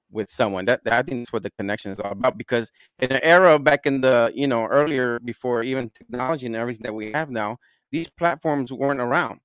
with 0.10 0.32
someone. 0.32 0.63
That, 0.63 0.82
that 0.86 0.93
I 0.93 1.02
think 1.02 1.19
that's 1.19 1.34
what 1.34 1.43
the 1.43 1.52
connection 1.60 1.91
is 1.91 1.99
all 1.99 2.13
about. 2.13 2.38
Because 2.38 2.71
in 2.99 3.12
an 3.12 3.19
era 3.21 3.60
back 3.60 3.86
in 3.86 3.99
the 3.99 4.32
you 4.34 4.47
know 4.47 4.65
earlier 4.67 5.19
before 5.19 5.63
even 5.63 5.89
technology 5.89 6.45
and 6.45 6.56
everything 6.56 6.84
that 6.84 6.93
we 6.93 7.12
have 7.12 7.30
now, 7.30 7.58
these 7.91 8.10
platforms 8.10 8.71
weren't 8.71 9.02
around. 9.02 9.41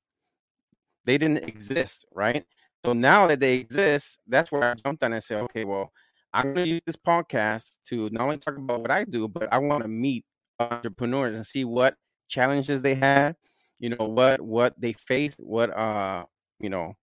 They 1.06 1.18
didn't 1.18 1.38
exist, 1.38 2.06
right? 2.14 2.44
So 2.86 2.92
now 2.92 3.26
that 3.26 3.40
they 3.40 3.54
exist, 3.54 4.20
that's 4.28 4.52
where 4.52 4.62
I 4.62 4.74
jumped 4.74 5.02
on 5.02 5.12
and 5.12 5.24
said, 5.24 5.40
okay, 5.42 5.64
well, 5.64 5.90
I'm 6.32 6.54
going 6.54 6.66
to 6.66 6.70
use 6.72 6.82
this 6.86 6.96
podcast 6.96 7.78
to 7.86 8.08
not 8.10 8.24
only 8.24 8.38
talk 8.38 8.56
about 8.56 8.80
what 8.80 8.90
I 8.90 9.04
do, 9.04 9.28
but 9.28 9.52
I 9.52 9.58
want 9.58 9.82
to 9.82 9.88
meet 9.88 10.24
entrepreneurs 10.60 11.34
and 11.36 11.46
see 11.46 11.64
what 11.64 11.96
challenges 12.28 12.82
they 12.82 12.94
had, 12.94 13.36
you 13.78 13.90
know, 13.90 14.06
what 14.06 14.40
what 14.40 14.78
they 14.80 14.92
faced, 14.92 15.38
what 15.40 15.70
uh, 15.76 16.24
you 16.60 16.68
know, 16.68 16.94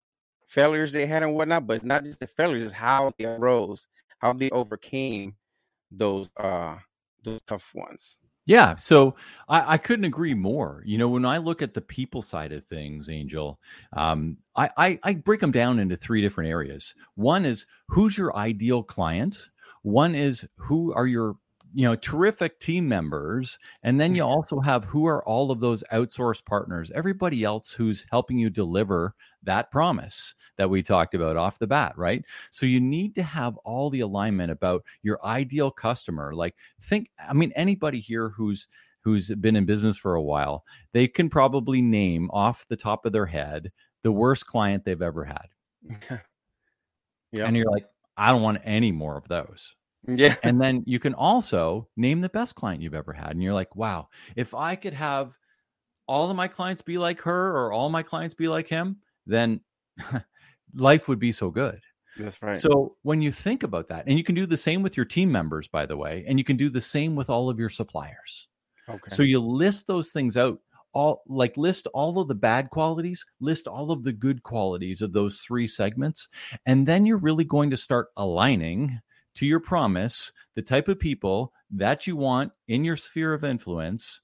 failures 0.48 0.92
they 0.92 1.06
had 1.08 1.24
and 1.24 1.34
whatnot. 1.34 1.68
But 1.68 1.84
not 1.84 2.04
just 2.04 2.20
the 2.20 2.28
failures, 2.28 2.64
is 2.64 2.72
how 2.74 3.14
they 3.18 3.26
arose, 3.26 3.88
how 4.20 4.34
they 4.34 4.50
overcame 4.52 5.36
those 5.92 6.30
uh 6.38 6.78
those 7.24 7.42
tough 7.48 7.72
ones. 7.74 8.20
Yeah, 8.46 8.76
so 8.76 9.16
I, 9.50 9.74
I, 9.74 9.78
couldn't 9.78 10.06
agree 10.06 10.36
more. 10.36 10.84
You 10.86 11.00
know, 11.00 11.10
when 11.10 11.26
I 11.26 11.38
look 11.38 11.64
at 11.64 11.74
the 11.74 11.82
people 11.82 12.22
side 12.22 12.52
of 12.52 12.64
things, 12.66 13.10
Angel, 13.10 13.60
um, 13.94 14.38
I, 14.56 14.70
I, 14.78 15.00
I 15.02 15.14
break 15.16 15.40
them 15.40 15.52
down 15.52 15.80
into 15.80 15.98
three 15.98 16.22
different 16.22 16.52
areas. 16.52 16.94
One 17.16 17.44
is 17.44 17.66
who's 17.88 18.18
your 18.18 18.36
ideal 18.36 18.84
client. 18.84 19.50
One 19.82 20.14
is 20.14 20.46
who 20.58 20.94
are 20.94 21.08
your 21.08 21.38
you 21.76 21.86
know 21.86 21.96
terrific 21.96 22.58
team 22.60 22.88
members 22.88 23.60
and 23.84 24.00
then 24.00 24.16
you 24.16 24.24
mm-hmm. 24.24 24.32
also 24.32 24.62
have 24.62 24.86
who 24.86 25.06
are 25.06 25.24
all 25.26 25.52
of 25.52 25.60
those 25.60 25.84
outsourced 25.92 26.46
partners 26.46 26.90
everybody 26.96 27.44
else 27.44 27.72
who's 27.72 28.06
helping 28.10 28.40
you 28.40 28.50
deliver 28.50 29.14
that 29.44 29.70
promise 29.72 30.34
that 30.58 30.70
we 30.70 30.82
talked 30.82 31.14
about 31.14 31.36
off 31.36 31.60
the 31.60 31.68
bat 31.68 31.94
right? 31.98 32.24
So 32.50 32.66
you 32.66 32.80
need 32.80 33.14
to 33.16 33.24
have 33.24 33.58
all 33.58 33.90
the 33.90 34.00
alignment 34.00 34.52
about 34.52 34.84
your 35.04 35.24
ideal 35.26 35.70
customer 35.70 36.34
like 36.34 36.56
think 36.82 37.10
i 37.20 37.34
mean 37.34 37.52
anybody 37.56 38.00
here 38.00 38.30
who's 38.30 38.68
who's 39.02 39.30
been 39.36 39.58
in 39.58 39.66
business 39.66 39.98
for 39.98 40.16
a 40.16 40.24
while 40.24 40.64
they 40.94 41.08
can 41.10 41.30
probably 41.30 41.82
name 41.82 42.30
off 42.32 42.66
the 42.70 42.78
top 42.78 43.06
of 43.06 43.12
their 43.12 43.26
head 43.26 43.72
the 44.04 44.12
worst 44.12 44.46
client 44.46 44.86
they've 44.86 45.02
ever 45.02 45.26
had. 45.26 46.22
Yeah. 47.32 47.48
And 47.48 47.58
you're 47.58 47.70
like 47.70 47.86
i 48.16 48.32
don't 48.32 48.44
want 48.44 48.62
any 48.64 48.94
more 48.94 49.18
of 49.18 49.28
those 49.28 49.76
yeah. 50.08 50.36
And 50.44 50.60
then 50.62 50.84
you 50.86 51.00
can 51.00 51.14
also 51.14 51.88
name 51.98 52.22
the 52.22 52.30
best 52.30 52.56
client 52.56 52.82
you've 52.82 52.94
ever 52.94 53.14
had. 53.14 53.32
And 53.32 53.44
you're 53.44 53.54
like, 53.54 53.76
wow, 53.76 54.10
if 54.36 54.54
I 54.54 54.76
could 54.76 54.94
have 54.94 55.34
all 56.08 56.30
of 56.30 56.36
my 56.36 56.48
clients 56.48 56.82
be 56.82 56.98
like 56.98 57.22
her 57.22 57.58
or 57.58 57.74
all 57.74 57.90
my 57.90 58.04
clients 58.04 58.36
be 58.36 58.48
like 58.48 58.68
him, 58.68 58.98
then 59.26 59.62
life 60.76 61.08
would 61.08 61.20
be 61.20 61.32
so 61.32 61.50
good. 61.50 61.82
That's 62.18 62.42
right. 62.42 62.58
So 62.58 62.96
when 63.02 63.22
you 63.22 63.32
think 63.32 63.64
about 63.64 63.90
that, 63.90 64.06
and 64.08 64.18
you 64.18 64.24
can 64.24 64.36
do 64.36 64.46
the 64.46 64.56
same 64.56 64.82
with 64.82 64.96
your 64.96 65.06
team 65.06 65.32
members, 65.32 65.68
by 65.68 65.86
the 65.86 65.98
way, 65.98 66.24
and 66.28 66.40
you 66.40 66.46
can 66.46 66.56
do 66.56 66.70
the 66.70 66.82
same 66.82 67.16
with 67.16 67.30
all 67.30 67.50
of 67.50 67.60
your 67.60 67.70
suppliers. 67.70 68.48
Okay. 68.88 69.10
So 69.10 69.24
you 69.24 69.40
list 69.40 69.88
those 69.88 70.12
things 70.12 70.38
out 70.38 70.60
all 70.94 71.24
like 71.28 71.58
list 71.58 71.88
all 71.94 72.20
of 72.20 72.30
the 72.30 72.36
bad 72.36 72.70
qualities, 72.70 73.24
list 73.42 73.68
all 73.68 73.92
of 73.92 74.04
the 74.04 74.14
good 74.14 74.42
qualities 74.42 75.02
of 75.02 75.12
those 75.12 75.40
three 75.42 75.68
segments, 75.68 76.30
and 76.66 76.88
then 76.88 77.06
you're 77.06 77.18
really 77.18 77.44
going 77.44 77.70
to 77.70 77.78
start 77.78 78.08
aligning 78.16 79.00
to 79.36 79.46
your 79.46 79.60
promise 79.60 80.32
the 80.56 80.62
type 80.62 80.88
of 80.88 81.00
people 81.00 81.54
that 81.72 82.08
you 82.08 82.16
want 82.16 82.52
in 82.68 82.84
your 82.84 82.98
sphere 82.98 83.34
of 83.34 83.44
influence 83.44 84.22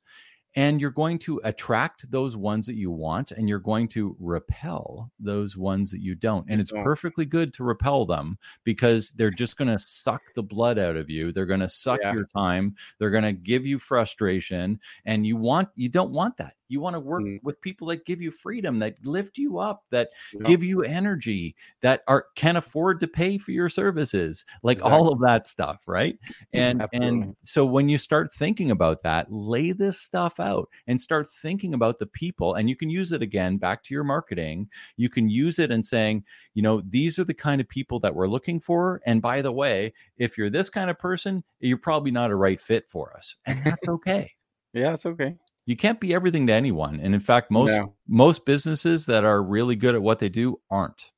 and 0.55 0.81
you're 0.81 0.91
going 0.91 1.17
to 1.17 1.39
attract 1.43 2.09
those 2.11 2.35
ones 2.35 2.65
that 2.65 2.75
you 2.75 2.91
want 2.91 3.31
and 3.31 3.47
you're 3.47 3.59
going 3.59 3.87
to 3.87 4.15
repel 4.19 5.11
those 5.19 5.55
ones 5.55 5.91
that 5.91 6.01
you 6.01 6.13
don't. 6.13 6.45
And 6.49 6.59
it's 6.59 6.71
perfectly 6.71 7.25
good 7.25 7.53
to 7.53 7.63
repel 7.63 8.05
them 8.05 8.37
because 8.63 9.11
they're 9.11 9.31
just 9.31 9.57
going 9.57 9.69
to 9.69 9.79
suck 9.79 10.21
the 10.35 10.43
blood 10.43 10.77
out 10.77 10.97
of 10.97 11.09
you. 11.09 11.31
They're 11.31 11.45
going 11.45 11.61
to 11.61 11.69
suck 11.69 12.01
yeah. 12.03 12.13
your 12.13 12.25
time. 12.35 12.75
They're 12.99 13.11
going 13.11 13.23
to 13.23 13.33
give 13.33 13.65
you 13.65 13.79
frustration 13.79 14.79
and 15.05 15.25
you 15.25 15.37
want 15.37 15.69
you 15.75 15.87
don't 15.87 16.11
want 16.11 16.37
that 16.37 16.55
you 16.71 16.79
want 16.79 16.95
to 16.95 16.99
work 16.99 17.23
mm. 17.23 17.39
with 17.43 17.59
people 17.61 17.87
that 17.87 18.05
give 18.05 18.21
you 18.21 18.31
freedom 18.31 18.79
that 18.79 18.95
lift 19.05 19.37
you 19.37 19.57
up 19.57 19.83
that 19.89 20.09
yeah. 20.33 20.47
give 20.47 20.63
you 20.63 20.81
energy 20.83 21.55
that 21.81 22.01
are 22.07 22.27
can 22.35 22.55
afford 22.55 22.99
to 22.99 23.07
pay 23.07 23.37
for 23.37 23.51
your 23.51 23.67
services 23.67 24.45
like 24.63 24.77
exactly. 24.77 24.97
all 24.97 25.11
of 25.11 25.19
that 25.19 25.45
stuff 25.45 25.81
right 25.85 26.17
and 26.53 26.85
and 26.93 27.35
so 27.43 27.65
when 27.65 27.89
you 27.89 27.97
start 27.97 28.33
thinking 28.33 28.71
about 28.71 29.03
that 29.03 29.31
lay 29.31 29.71
this 29.71 29.99
stuff 29.99 30.39
out 30.39 30.69
and 30.87 30.99
start 30.99 31.27
thinking 31.41 31.73
about 31.73 31.99
the 31.99 32.05
people 32.07 32.53
and 32.55 32.69
you 32.69 32.75
can 32.75 32.89
use 32.89 33.11
it 33.11 33.21
again 33.21 33.57
back 33.57 33.83
to 33.83 33.93
your 33.93 34.03
marketing 34.03 34.67
you 34.95 35.09
can 35.09 35.29
use 35.29 35.59
it 35.59 35.71
and 35.71 35.85
saying 35.85 36.23
you 36.53 36.61
know 36.61 36.81
these 36.89 37.19
are 37.19 37.25
the 37.25 37.33
kind 37.33 37.59
of 37.59 37.67
people 37.67 37.99
that 37.99 38.15
we're 38.15 38.27
looking 38.27 38.59
for 38.59 39.01
and 39.05 39.21
by 39.21 39.41
the 39.41 39.51
way 39.51 39.93
if 40.17 40.37
you're 40.37 40.49
this 40.49 40.69
kind 40.69 40.89
of 40.89 40.97
person 40.97 41.43
you're 41.59 41.77
probably 41.77 42.11
not 42.11 42.31
a 42.31 42.35
right 42.35 42.61
fit 42.61 42.89
for 42.89 43.15
us 43.17 43.35
and 43.45 43.61
that's 43.65 43.87
okay 43.89 44.31
yeah 44.73 44.93
it's 44.93 45.05
okay 45.05 45.35
you 45.65 45.75
can't 45.75 45.99
be 45.99 46.13
everything 46.13 46.47
to 46.47 46.53
anyone 46.53 46.99
and 46.99 47.13
in 47.13 47.21
fact 47.21 47.51
most 47.51 47.71
no. 47.71 47.93
most 48.07 48.45
businesses 48.45 49.05
that 49.05 49.23
are 49.23 49.41
really 49.41 49.75
good 49.75 49.95
at 49.95 50.01
what 50.01 50.19
they 50.19 50.29
do 50.29 50.59
aren't 50.69 51.11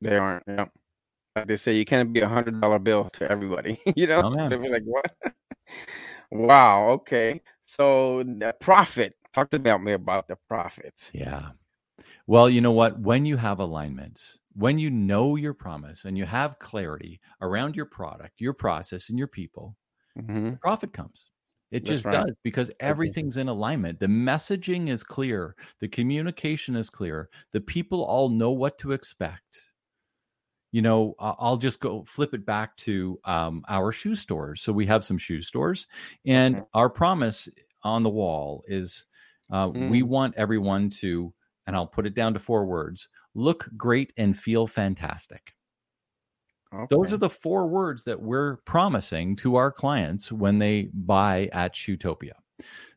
they 0.00 0.16
aren't 0.16 0.44
yeah 0.46 0.66
like 1.36 1.46
they 1.46 1.56
say 1.56 1.72
you 1.74 1.84
can't 1.84 2.12
be 2.12 2.20
a 2.20 2.28
hundred 2.28 2.60
dollar 2.60 2.78
bill 2.78 3.08
to 3.10 3.30
everybody 3.30 3.80
you 3.96 4.06
know 4.06 4.22
oh, 4.24 4.48
so 4.48 4.56
like 4.56 4.82
what 4.84 5.12
wow 6.30 6.88
okay 6.90 7.40
so 7.68 8.22
the 8.22 8.54
profit. 8.58 9.14
Talk 9.34 9.50
to 9.50 9.78
me 9.78 9.92
about 9.92 10.26
the 10.26 10.36
profit. 10.48 11.10
Yeah. 11.12 11.50
Well, 12.26 12.48
you 12.48 12.62
know 12.62 12.72
what? 12.72 12.98
When 12.98 13.26
you 13.26 13.36
have 13.36 13.60
alignment, 13.60 14.22
when 14.54 14.78
you 14.78 14.88
know 14.88 15.36
your 15.36 15.52
promise 15.52 16.06
and 16.06 16.16
you 16.16 16.24
have 16.24 16.58
clarity 16.58 17.20
around 17.42 17.76
your 17.76 17.84
product, 17.84 18.40
your 18.40 18.54
process, 18.54 19.10
and 19.10 19.18
your 19.18 19.28
people, 19.28 19.76
mm-hmm. 20.18 20.54
profit 20.62 20.94
comes. 20.94 21.28
It 21.70 21.84
That's 21.84 21.96
just 21.96 22.04
right. 22.06 22.26
does 22.26 22.36
because 22.42 22.70
everything's 22.80 23.36
in 23.36 23.48
alignment. 23.48 24.00
The 24.00 24.06
messaging 24.06 24.88
is 24.88 25.02
clear, 25.02 25.54
the 25.80 25.88
communication 25.88 26.76
is 26.76 26.88
clear, 26.88 27.28
the 27.52 27.60
people 27.60 28.02
all 28.02 28.28
know 28.28 28.50
what 28.50 28.78
to 28.78 28.92
expect. 28.92 29.62
You 30.72 30.82
know, 30.82 31.14
I'll 31.18 31.56
just 31.56 31.80
go 31.80 32.04
flip 32.04 32.34
it 32.34 32.44
back 32.44 32.76
to 32.78 33.18
um, 33.24 33.64
our 33.68 33.90
shoe 33.90 34.14
stores. 34.14 34.60
So 34.60 34.72
we 34.72 34.84
have 34.86 35.04
some 35.04 35.16
shoe 35.16 35.40
stores, 35.40 35.86
and 36.26 36.56
mm-hmm. 36.56 36.64
our 36.74 36.90
promise 36.90 37.48
on 37.82 38.02
the 38.02 38.10
wall 38.10 38.64
is 38.66 39.06
uh, 39.50 39.68
mm. 39.68 39.88
we 39.88 40.02
want 40.02 40.34
everyone 40.36 40.90
to, 40.90 41.32
and 41.66 41.74
I'll 41.74 41.86
put 41.86 42.06
it 42.06 42.14
down 42.14 42.34
to 42.34 42.38
four 42.38 42.66
words 42.66 43.08
look 43.34 43.68
great 43.76 44.12
and 44.16 44.38
feel 44.38 44.66
fantastic. 44.66 45.54
Okay. 46.74 46.86
Those 46.90 47.12
are 47.12 47.18
the 47.18 47.30
four 47.30 47.66
words 47.66 48.04
that 48.04 48.20
we're 48.20 48.56
promising 48.58 49.36
to 49.36 49.56
our 49.56 49.72
clients 49.72 50.30
when 50.30 50.58
they 50.58 50.90
buy 50.92 51.48
at 51.52 51.74
Shoetopia. 51.74 52.32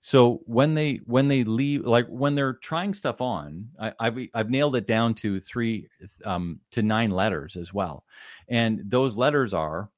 So 0.02 0.42
when 0.46 0.74
they 0.74 1.02
when 1.06 1.28
they 1.28 1.44
leave, 1.44 1.86
like 1.86 2.08
when 2.08 2.34
they're 2.34 2.56
trying 2.56 2.94
stuff 2.94 3.22
on, 3.22 3.70
I, 3.80 3.94
have 4.00 4.18
I've 4.34 4.50
nailed 4.50 4.76
it 4.76 4.88
down 4.88 5.14
to 5.16 5.40
three 5.40 5.88
um, 6.26 6.60
to 6.72 6.82
nine 6.82 7.12
letters 7.12 7.56
as 7.56 7.72
well, 7.72 8.04
and 8.50 8.82
those 8.86 9.16
letters 9.16 9.54
are 9.54 9.92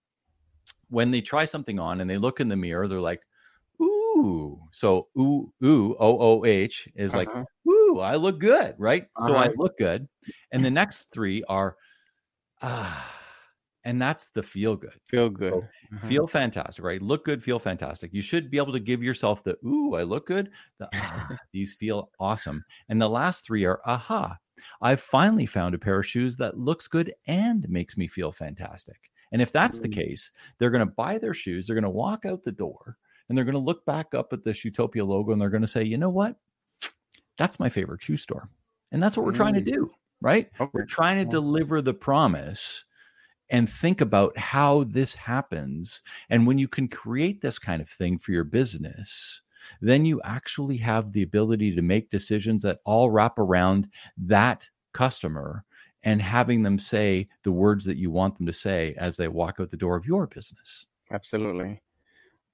when 0.90 1.10
they 1.12 1.22
try 1.22 1.46
something 1.46 1.80
on 1.80 2.02
and 2.02 2.10
they 2.10 2.18
look 2.18 2.42
in 2.42 2.50
the 2.50 2.58
mirror, 2.58 2.90
they're 2.90 3.00
like, 3.00 3.22
"Ooh!" 3.82 4.60
So 4.74 5.08
ooh 5.18 5.54
ooh 5.64 5.96
o 5.98 6.18
o 6.20 6.46
h 6.46 6.90
is 6.96 7.16
uh-huh. 7.16 7.20
like, 7.20 7.46
"Ooh, 7.66 8.00
I 8.02 8.16
look 8.18 8.40
good," 8.40 8.76
right? 8.78 9.04
Uh-huh. 9.16 9.28
So 9.28 9.36
I 9.36 9.46
uh-huh. 9.46 9.54
look 9.56 9.78
good, 9.78 10.10
and 10.52 10.66
the 10.66 10.72
next 10.72 11.12
three 11.14 11.46
are 11.48 11.78
ah 12.62 13.23
and 13.86 14.02
that's 14.02 14.28
the 14.34 14.44
feel 14.44 14.76
good. 14.76 14.94
Feel 15.10 15.30
good. 15.30 15.52
So 15.52 15.60
uh-huh. 15.96 16.08
Feel 16.08 16.28
fantastic, 16.28 16.84
right? 16.84 17.02
Look 17.02 17.26
good, 17.26 17.44
feel 17.44 17.60
fantastic. 17.60 18.14
You 18.14 18.22
should 18.22 18.50
be 18.50 18.58
able 18.58 18.74
to 18.74 18.80
give 18.80 19.04
yourself 19.04 19.44
the 19.44 19.58
ooh, 19.66 19.96
I 19.96 20.04
look 20.04 20.28
good. 20.28 20.52
The 20.80 20.90
ah, 20.94 21.30
these 21.54 21.74
feel 21.74 22.10
awesome. 22.20 22.64
And 22.90 23.02
the 23.02 23.10
last 23.10 23.46
three 23.46 23.66
are 23.66 23.82
aha. 23.86 24.38
I've 24.82 25.02
finally 25.02 25.46
found 25.46 25.76
a 25.76 25.80
pair 25.80 26.00
of 26.00 26.08
shoes 26.08 26.38
that 26.38 26.58
looks 26.58 26.88
good 26.88 27.14
and 27.28 27.68
makes 27.70 27.98
me 27.98 28.08
feel 28.08 28.32
fantastic. 28.32 28.98
And 29.32 29.42
if 29.42 29.52
that's 29.52 29.80
the 29.80 29.90
mm. 29.90 29.96
case, 29.96 30.32
they're 30.58 30.70
going 30.70 30.88
to 30.88 30.94
buy 30.94 31.18
their 31.18 31.34
shoes, 31.34 31.68
they're 31.68 31.76
going 31.76 31.84
to 31.84 31.90
walk 31.90 32.24
out 32.26 32.44
the 32.44 32.52
door, 32.52 32.98
and 33.28 33.38
they're 33.38 33.46
going 33.46 33.54
to 33.54 33.60
look 33.60 33.84
back 33.86 34.14
up 34.14 34.32
at 34.32 34.44
the 34.44 34.52
Shoetopia 34.52 35.06
logo 35.06 35.32
and 35.32 35.42
they're 35.42 35.50
going 35.50 35.62
to 35.62 35.68
say, 35.68 35.84
you 35.84 35.98
know 35.98 36.10
what? 36.10 36.36
That's 37.38 37.60
my 37.60 37.68
favorite 37.68 38.02
shoe 38.02 38.18
store. 38.18 38.50
And 38.92 39.02
that's 39.02 39.18
what 39.18 39.26
we're 39.26 39.32
trying 39.32 39.56
to 39.56 39.62
mm. 39.62 39.74
do, 39.74 39.92
right? 40.22 40.50
Okay. 40.60 40.70
We're 40.72 40.86
trying 40.86 41.18
to 41.18 41.26
deliver 41.26 41.82
the 41.82 41.96
promise 41.96 42.86
and 43.54 43.70
think 43.70 44.02
about 44.02 44.36
how 44.36 44.84
this 44.86 45.14
happens. 45.14 46.02
And 46.30 46.48
when 46.48 46.58
you 46.58 46.68
can 46.68 46.88
create 46.88 47.40
this 47.40 47.60
kind 47.60 47.82
of 47.82 47.88
thing 47.88 48.18
for 48.18 48.32
your 48.32 48.44
business, 48.44 49.42
then 49.80 50.06
you 50.06 50.20
actually 50.24 50.78
have 50.78 51.14
the 51.14 51.22
ability 51.22 51.76
to 51.76 51.84
make 51.84 52.10
decisions 52.10 52.64
that 52.64 52.80
all 52.84 53.12
wrap 53.12 53.38
around 53.38 53.88
that 54.18 54.68
customer 54.92 55.64
and 56.02 56.20
having 56.20 56.64
them 56.64 56.80
say 56.80 57.30
the 57.44 57.52
words 57.52 57.86
that 57.86 57.96
you 57.96 58.10
want 58.10 58.38
them 58.38 58.48
to 58.48 58.54
say 58.54 58.96
as 58.98 59.16
they 59.18 59.28
walk 59.28 59.58
out 59.60 59.70
the 59.70 59.78
door 59.78 59.96
of 59.96 60.08
your 60.08 60.26
business. 60.26 60.88
Absolutely. 61.12 61.80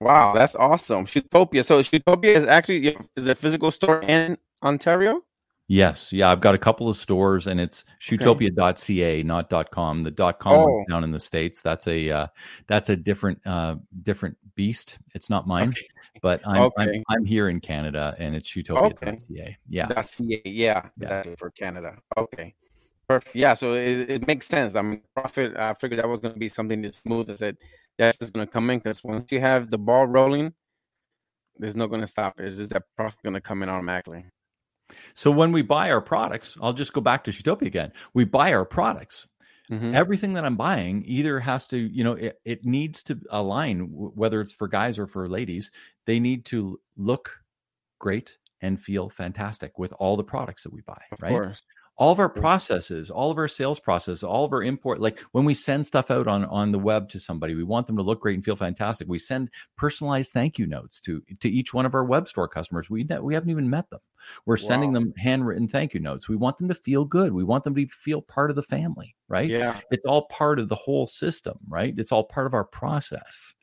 Wow, 0.01 0.33
that's 0.33 0.55
awesome. 0.55 1.05
Shoetopia. 1.05 1.65
So 1.65 1.79
Shoetopia 1.79 2.35
is 2.35 2.43
actually 2.43 2.97
is 3.15 3.27
a 3.27 3.35
physical 3.35 3.71
store 3.71 4.01
in 4.01 4.37
Ontario? 4.61 5.23
Yes, 5.71 6.11
yeah, 6.11 6.31
I've 6.31 6.41
got 6.41 6.55
a 6.55 6.57
couple 6.57 6.89
of 6.89 6.95
stores, 6.97 7.45
and 7.45 7.61
it's 7.61 7.85
shoetopia.ca, 8.01 9.21
not 9.21 9.69
.com. 9.69 10.01
The 10.01 10.11
.com 10.39 10.53
oh. 10.67 10.85
down 10.89 11.03
in 11.03 11.11
the 11.11 11.19
states. 11.19 11.61
That's 11.61 11.87
a 11.87 12.09
uh, 12.09 12.27
that's 12.65 12.89
a 12.89 12.95
different 12.95 13.39
uh, 13.45 13.75
different 14.01 14.35
beast. 14.55 14.97
It's 15.13 15.29
not 15.29 15.45
mine, 15.45 15.69
okay. 15.69 15.81
but 16.23 16.41
I'm, 16.47 16.63
okay. 16.63 16.83
I'm, 16.83 17.03
I'm 17.09 17.23
here 17.23 17.49
in 17.49 17.59
Canada, 17.59 18.15
and 18.17 18.35
it's 18.35 18.49
shoetopia.ca. 18.49 19.13
Okay. 19.41 19.57
Yeah, 19.69 20.01
.ca. 20.01 20.41
Yeah, 20.43 20.89
yeah, 20.97 21.23
for 21.37 21.51
Canada. 21.51 21.97
Okay, 22.17 22.55
perfect. 23.07 23.35
Yeah, 23.35 23.53
so 23.53 23.75
it, 23.75 24.09
it 24.09 24.27
makes 24.27 24.47
sense. 24.47 24.75
I 24.75 24.81
mean, 24.81 25.03
profit. 25.15 25.55
I 25.55 25.75
figured 25.75 25.99
that 25.99 26.09
was 26.09 26.19
going 26.19 26.33
to 26.33 26.39
be 26.39 26.49
something 26.49 26.81
that's 26.81 26.97
smooth. 26.97 27.29
I 27.29 27.35
said 27.35 27.57
that's 27.99 28.17
just 28.17 28.33
going 28.33 28.47
to 28.47 28.51
come 28.51 28.71
in 28.71 28.79
because 28.79 29.03
once 29.03 29.31
you 29.31 29.39
have 29.39 29.69
the 29.69 29.77
ball 29.77 30.07
rolling, 30.07 30.51
there's 31.59 31.75
no 31.75 31.85
going 31.85 32.01
to 32.01 32.07
stop 32.07 32.39
it. 32.39 32.45
It's 32.45 32.57
just 32.57 32.71
that 32.71 32.85
profit 32.97 33.21
going 33.21 33.35
to 33.35 33.41
come 33.41 33.61
in 33.61 33.69
automatically. 33.69 34.25
So 35.13 35.31
when 35.31 35.51
we 35.51 35.61
buy 35.61 35.91
our 35.91 36.01
products, 36.01 36.57
I'll 36.61 36.73
just 36.73 36.93
go 36.93 37.01
back 37.01 37.23
to 37.25 37.31
Shoetopia 37.31 37.67
again. 37.67 37.91
We 38.13 38.23
buy 38.25 38.53
our 38.53 38.65
products. 38.65 39.27
Mm-hmm. 39.71 39.95
Everything 39.95 40.33
that 40.33 40.45
I'm 40.45 40.55
buying 40.55 41.03
either 41.05 41.39
has 41.39 41.67
to, 41.67 41.77
you 41.77 42.03
know, 42.03 42.13
it, 42.13 42.39
it 42.43 42.65
needs 42.65 43.03
to 43.03 43.19
align, 43.29 43.81
whether 43.91 44.41
it's 44.41 44.53
for 44.53 44.67
guys 44.67 44.97
or 44.97 45.05
for 45.05 45.29
ladies. 45.29 45.71
They 46.07 46.19
need 46.19 46.45
to 46.45 46.79
look 46.97 47.37
great 47.99 48.37
and 48.61 48.81
feel 48.81 49.09
fantastic 49.09 49.77
with 49.77 49.93
all 49.99 50.17
the 50.17 50.23
products 50.23 50.63
that 50.63 50.73
we 50.73 50.81
buy. 50.81 51.01
Of 51.11 51.21
right. 51.21 51.29
Course 51.29 51.61
all 51.99 52.11
of 52.11 52.19
our 52.19 52.29
processes 52.29 53.11
all 53.11 53.29
of 53.29 53.37
our 53.37 53.47
sales 53.47 53.79
process 53.79 54.23
all 54.23 54.45
of 54.45 54.53
our 54.53 54.63
import 54.63 54.99
like 54.99 55.19
when 55.33 55.45
we 55.45 55.53
send 55.53 55.85
stuff 55.85 56.09
out 56.09 56.27
on 56.27 56.45
on 56.45 56.71
the 56.71 56.79
web 56.79 57.09
to 57.09 57.19
somebody 57.19 57.53
we 57.53 57.63
want 57.63 57.85
them 57.87 57.97
to 57.97 58.03
look 58.03 58.21
great 58.21 58.35
and 58.35 58.45
feel 58.45 58.55
fantastic. 58.55 59.07
We 59.07 59.19
send 59.19 59.49
personalized 59.75 60.31
thank 60.31 60.57
you 60.57 60.65
notes 60.65 60.99
to 61.01 61.21
to 61.41 61.49
each 61.49 61.73
one 61.73 61.85
of 61.85 61.93
our 61.93 62.05
web 62.05 62.27
store 62.27 62.47
customers. 62.47 62.89
We 62.89 63.03
we 63.21 63.33
haven't 63.33 63.49
even 63.49 63.69
met 63.69 63.89
them. 63.89 63.99
We're 64.45 64.55
wow. 64.55 64.67
sending 64.67 64.93
them 64.93 65.13
handwritten 65.17 65.67
thank 65.67 65.93
you 65.93 65.99
notes. 65.99 66.29
We 66.29 66.35
want 66.35 66.57
them 66.57 66.69
to 66.69 66.75
feel 66.75 67.05
good. 67.05 67.33
We 67.33 67.43
want 67.43 67.63
them 67.63 67.75
to 67.75 67.85
feel 67.87 68.21
part 68.21 68.49
of 68.49 68.55
the 68.55 68.63
family 68.63 69.15
right? 69.27 69.49
Yeah. 69.49 69.79
It's 69.91 70.05
all 70.05 70.23
part 70.27 70.57
of 70.57 70.69
the 70.69 70.75
whole 70.75 71.05
system 71.05 71.59
right? 71.67 71.93
It's 71.97 72.11
all 72.11 72.23
part 72.23 72.47
of 72.47 72.53
our 72.53 72.65
process 72.65 73.53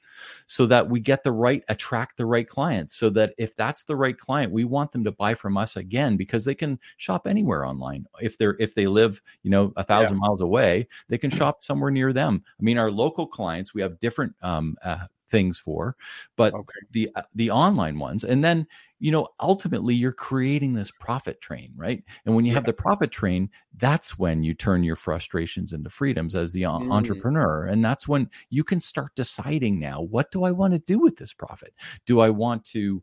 so 0.47 0.67
that 0.67 0.89
we 0.89 1.01
get 1.01 1.23
the 1.23 1.33
right 1.33 1.65
attract 1.69 2.17
the 2.17 2.27
right 2.27 2.49
clients 2.49 2.97
so 2.97 3.11
that 3.11 3.35
if 3.39 3.55
that's 3.57 3.85
the 3.85 3.97
right 3.97 4.19
client 4.19 4.53
we 4.53 4.65
want 4.65 4.93
them 4.93 5.05
to 5.05 5.13
buy 5.13 5.35
from 5.35 5.57
us 5.57 5.77
again 5.77 6.17
because 6.17 6.45
they 6.45 6.55
can 6.55 6.79
shop 6.97 7.27
anywhere 7.27 7.65
online 7.65 8.07
if 8.21 8.37
they're 8.39 8.57
if 8.59 8.75
they 8.75 8.87
live 8.87 9.23
you 9.43 9.51
know 9.51 9.73
a 9.77 9.85
thousand 9.85 10.17
yeah. 10.17 10.21
miles 10.21 10.41
away 10.41 10.87
they 11.09 11.19
can 11.19 11.31
shop 11.31 11.63
somewhere 11.63 11.91
near 11.91 12.13
them 12.13 12.43
i 12.59 12.63
mean 12.63 12.79
our 12.79 12.91
local 12.91 13.27
clients 13.27 13.75
we 13.75 13.83
have 13.83 13.99
different 14.01 14.35
um, 14.43 14.77
uh, 14.85 15.07
things 15.29 15.59
for 15.59 15.97
but 16.37 16.55
okay. 16.55 16.79
the 16.93 17.11
uh, 17.17 17.23
the 17.35 17.51
online 17.51 17.99
ones 17.99 18.25
and 18.25 18.45
then 18.45 18.67
you 18.99 19.11
know 19.11 19.29
ultimately 19.41 19.95
you're 19.95 20.13
creating 20.13 20.75
this 20.75 20.91
profit 20.91 21.41
train 21.41 21.73
right? 21.77 22.03
And 22.25 22.35
when 22.35 22.45
you 22.45 22.53
yeah. 22.53 22.57
have 22.57 22.65
the 22.65 22.73
profit 22.73 23.11
train 23.11 23.51
that's 23.77 24.19
when 24.19 24.43
you 24.43 24.55
turn 24.55 24.83
your 24.83 24.97
frustrations 24.97 25.73
into 25.73 25.91
freedoms 25.91 26.35
as 26.35 26.53
the 26.53 26.63
mm. 26.63 26.93
entrepreneur 26.93 27.67
and 27.67 27.85
that's 27.85 28.09
when 28.09 28.31
you 28.51 28.65
can 28.65 28.81
start 28.81 29.13
deciding 29.15 29.79
now 29.79 30.01
what 30.01 30.31
do 30.31 30.45
i 30.45 30.51
want 30.51 30.73
to 30.73 30.79
do 30.81 30.99
with 30.99 31.17
this 31.17 31.33
profit? 31.33 31.75
Do 32.07 32.21
i 32.21 32.31
want 32.31 32.65
to 32.67 33.03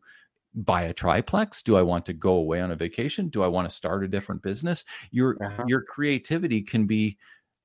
buy 0.54 0.84
a 0.84 0.92
triplex? 0.92 1.62
Do 1.62 1.76
i 1.76 1.82
want 1.82 2.06
to 2.06 2.12
go 2.12 2.34
away 2.34 2.60
on 2.60 2.72
a 2.72 2.76
vacation? 2.76 3.28
Do 3.28 3.42
i 3.42 3.48
want 3.48 3.68
to 3.68 3.74
start 3.74 4.04
a 4.04 4.08
different 4.08 4.42
business? 4.42 4.84
Your 5.10 5.36
uh-huh. 5.42 5.64
your 5.66 5.82
creativity 5.82 6.62
can 6.62 6.86
be 6.86 7.18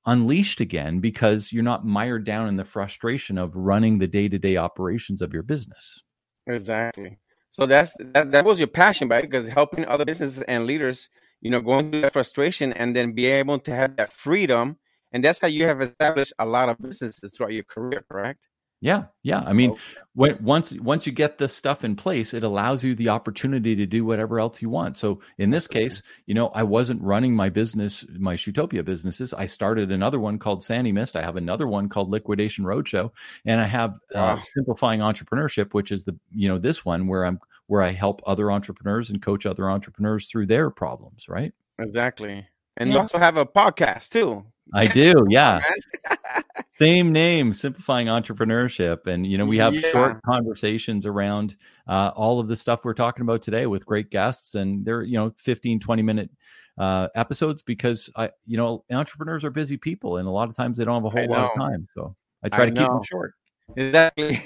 unleashed 0.05 0.61
again 0.61 0.99
because 0.99 1.51
you're 1.51 1.63
not 1.63 1.85
mired 1.85 2.25
down 2.25 2.47
in 2.47 2.55
the 2.55 2.63
frustration 2.63 3.37
of 3.37 3.55
running 3.55 3.99
the 3.99 4.07
day-to-day 4.07 4.55
operations 4.55 5.21
of 5.21 5.33
your 5.33 5.43
business. 5.43 6.01
Exactly 6.47 7.19
so 7.51 7.65
that's 7.65 7.93
that, 7.99 8.31
that 8.31 8.45
was 8.45 8.59
your 8.59 8.67
passion 8.67 9.07
right? 9.09 9.23
Because 9.23 9.47
helping 9.49 9.85
other 9.85 10.05
businesses 10.05 10.43
and 10.43 10.65
leaders 10.65 11.09
you 11.41 11.51
know 11.51 11.61
going 11.61 11.91
through 11.91 12.01
that 12.01 12.13
frustration 12.13 12.73
and 12.73 12.95
then 12.95 13.13
be 13.13 13.25
able 13.27 13.59
to 13.59 13.71
have 13.75 13.95
that 13.97 14.13
freedom. 14.13 14.77
And 15.11 15.23
that's 15.23 15.41
how 15.41 15.47
you 15.47 15.65
have 15.65 15.81
established 15.81 16.33
a 16.39 16.45
lot 16.45 16.69
of 16.69 16.77
businesses 16.79 17.31
throughout 17.35 17.53
your 17.53 17.63
career 17.63 18.03
correct 18.11 18.47
yeah, 18.81 19.05
yeah. 19.23 19.43
I 19.45 19.51
mean, 19.51 19.75
when 20.13 20.37
once 20.41 20.73
once 20.79 21.05
you 21.05 21.11
get 21.11 21.37
this 21.37 21.53
stuff 21.53 21.83
in 21.83 21.95
place, 21.95 22.33
it 22.33 22.43
allows 22.43 22.83
you 22.83 22.95
the 22.95 23.09
opportunity 23.09 23.75
to 23.75 23.85
do 23.85 24.05
whatever 24.05 24.39
else 24.39 24.61
you 24.61 24.69
want. 24.69 24.97
So 24.97 25.19
in 25.37 25.49
this 25.49 25.67
case, 25.67 26.01
you 26.27 26.33
know, 26.33 26.47
I 26.49 26.63
wasn't 26.63 27.01
running 27.01 27.35
my 27.35 27.49
business, 27.49 28.05
my 28.17 28.35
Shoetopia 28.35 28.85
businesses. 28.85 29.33
I 29.33 29.45
started 29.47 29.91
another 29.91 30.19
one 30.19 30.39
called 30.39 30.63
Sandy 30.63 30.93
Mist. 30.93 31.17
I 31.17 31.21
have 31.21 31.35
another 31.35 31.67
one 31.67 31.89
called 31.89 32.09
Liquidation 32.09 32.63
Roadshow, 32.63 33.11
and 33.45 33.59
I 33.59 33.65
have 33.65 33.95
uh, 34.15 34.19
wow. 34.19 34.33
uh, 34.35 34.39
Simplifying 34.39 35.01
Entrepreneurship, 35.01 35.73
which 35.73 35.91
is 35.91 36.05
the 36.05 36.17
you 36.33 36.47
know 36.47 36.57
this 36.57 36.85
one 36.85 37.07
where 37.07 37.25
I'm 37.25 37.39
where 37.67 37.81
I 37.81 37.91
help 37.91 38.21
other 38.25 38.51
entrepreneurs 38.51 39.09
and 39.09 39.21
coach 39.21 39.45
other 39.45 39.69
entrepreneurs 39.69 40.27
through 40.27 40.47
their 40.47 40.69
problems. 40.69 41.27
Right. 41.27 41.53
Exactly. 41.79 42.47
And 42.77 42.89
yeah. 42.89 42.95
you 42.95 42.99
also 43.01 43.19
have 43.19 43.35
a 43.35 43.45
podcast 43.45 44.09
too. 44.09 44.45
I 44.73 44.87
do, 44.87 45.25
yeah. 45.29 45.61
Same 46.79 47.11
name, 47.11 47.53
simplifying 47.53 48.07
entrepreneurship, 48.07 49.05
and 49.05 49.27
you 49.27 49.37
know 49.37 49.43
we 49.43 49.57
have 49.57 49.75
yeah. 49.75 49.89
short 49.91 50.21
conversations 50.21 51.05
around 51.05 51.57
uh, 51.89 52.11
all 52.15 52.39
of 52.39 52.47
the 52.47 52.55
stuff 52.55 52.85
we're 52.85 52.93
talking 52.93 53.23
about 53.23 53.41
today 53.41 53.65
with 53.65 53.85
great 53.85 54.09
guests, 54.09 54.55
and 54.55 54.85
they're 54.85 55.01
you 55.01 55.17
know 55.17 55.33
15, 55.39 55.81
20 55.81 56.01
minute 56.01 56.29
uh, 56.77 57.09
episodes 57.15 57.61
because 57.61 58.09
I 58.15 58.29
you 58.45 58.55
know 58.55 58.85
entrepreneurs 58.91 59.43
are 59.43 59.49
busy 59.49 59.75
people, 59.75 60.17
and 60.17 60.27
a 60.27 60.31
lot 60.31 60.47
of 60.47 60.55
times 60.55 60.77
they 60.77 60.85
don't 60.85 60.95
have 60.95 61.03
a 61.03 61.09
whole 61.09 61.29
lot 61.29 61.51
of 61.51 61.57
time, 61.57 61.85
so 61.93 62.15
I 62.43 62.47
try 62.47 62.63
I 62.63 62.69
to 62.69 62.71
know. 62.71 62.81
keep 62.81 62.89
them 62.89 63.03
short. 63.03 63.33
Exactly. 63.75 64.41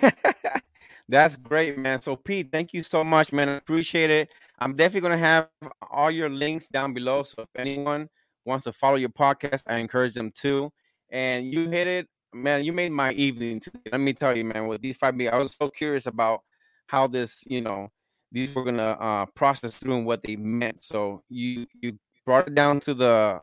That's 1.09 1.35
great, 1.35 1.77
man. 1.77 2.01
So 2.01 2.15
Pete, 2.15 2.49
thank 2.51 2.73
you 2.73 2.81
so 2.81 3.03
much, 3.03 3.31
man. 3.31 3.47
I 3.47 3.57
appreciate 3.57 4.09
it. 4.09 4.29
I'm 4.57 4.75
definitely 4.75 5.01
gonna 5.01 5.19
have 5.19 5.49
all 5.91 6.09
your 6.09 6.29
links 6.29 6.65
down 6.67 6.95
below, 6.95 7.21
so 7.21 7.43
if 7.43 7.49
anyone 7.55 8.09
wants 8.43 8.63
to 8.63 8.73
follow 8.73 8.95
your 8.95 9.09
podcast, 9.09 9.65
I 9.67 9.75
encourage 9.77 10.15
them 10.15 10.31
to. 10.41 10.71
And 11.11 11.45
you 11.45 11.69
hit 11.69 11.85
it, 11.85 12.07
man. 12.33 12.63
You 12.63 12.73
made 12.73 12.91
my 12.91 13.11
evening. 13.13 13.59
Today. 13.59 13.79
Let 13.91 14.01
me 14.01 14.13
tell 14.13 14.35
you, 14.35 14.45
man. 14.45 14.67
With 14.67 14.81
these 14.81 14.97
five, 14.97 15.19
I 15.19 15.37
was 15.37 15.55
so 15.59 15.69
curious 15.69 16.07
about 16.07 16.41
how 16.87 17.07
this, 17.07 17.43
you 17.47 17.61
know, 17.61 17.89
these 18.31 18.53
were 18.53 18.63
gonna 18.63 18.97
uh, 18.99 19.25
process 19.27 19.79
through 19.79 19.97
and 19.97 20.05
what 20.05 20.23
they 20.23 20.35
meant. 20.35 20.83
So 20.83 21.23
you 21.29 21.67
you 21.81 21.97
brought 22.25 22.47
it 22.47 22.55
down 22.55 22.79
to 22.81 22.93
the 22.93 23.41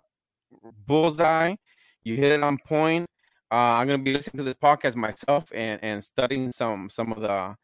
bullseye. 0.87 1.55
You 2.05 2.17
hit 2.17 2.33
it 2.33 2.43
on 2.43 2.59
point. 2.67 3.07
Uh, 3.53 3.79
I'm 3.79 3.87
gonna 3.87 4.03
be 4.03 4.13
listening 4.13 4.39
to 4.39 4.45
this 4.45 4.61
podcast 4.63 4.97
myself 4.97 5.51
and 5.55 5.79
and 5.83 6.03
studying 6.03 6.53
some 6.53 6.89
some 6.91 7.13
of 7.13 7.21
the, 7.21 7.55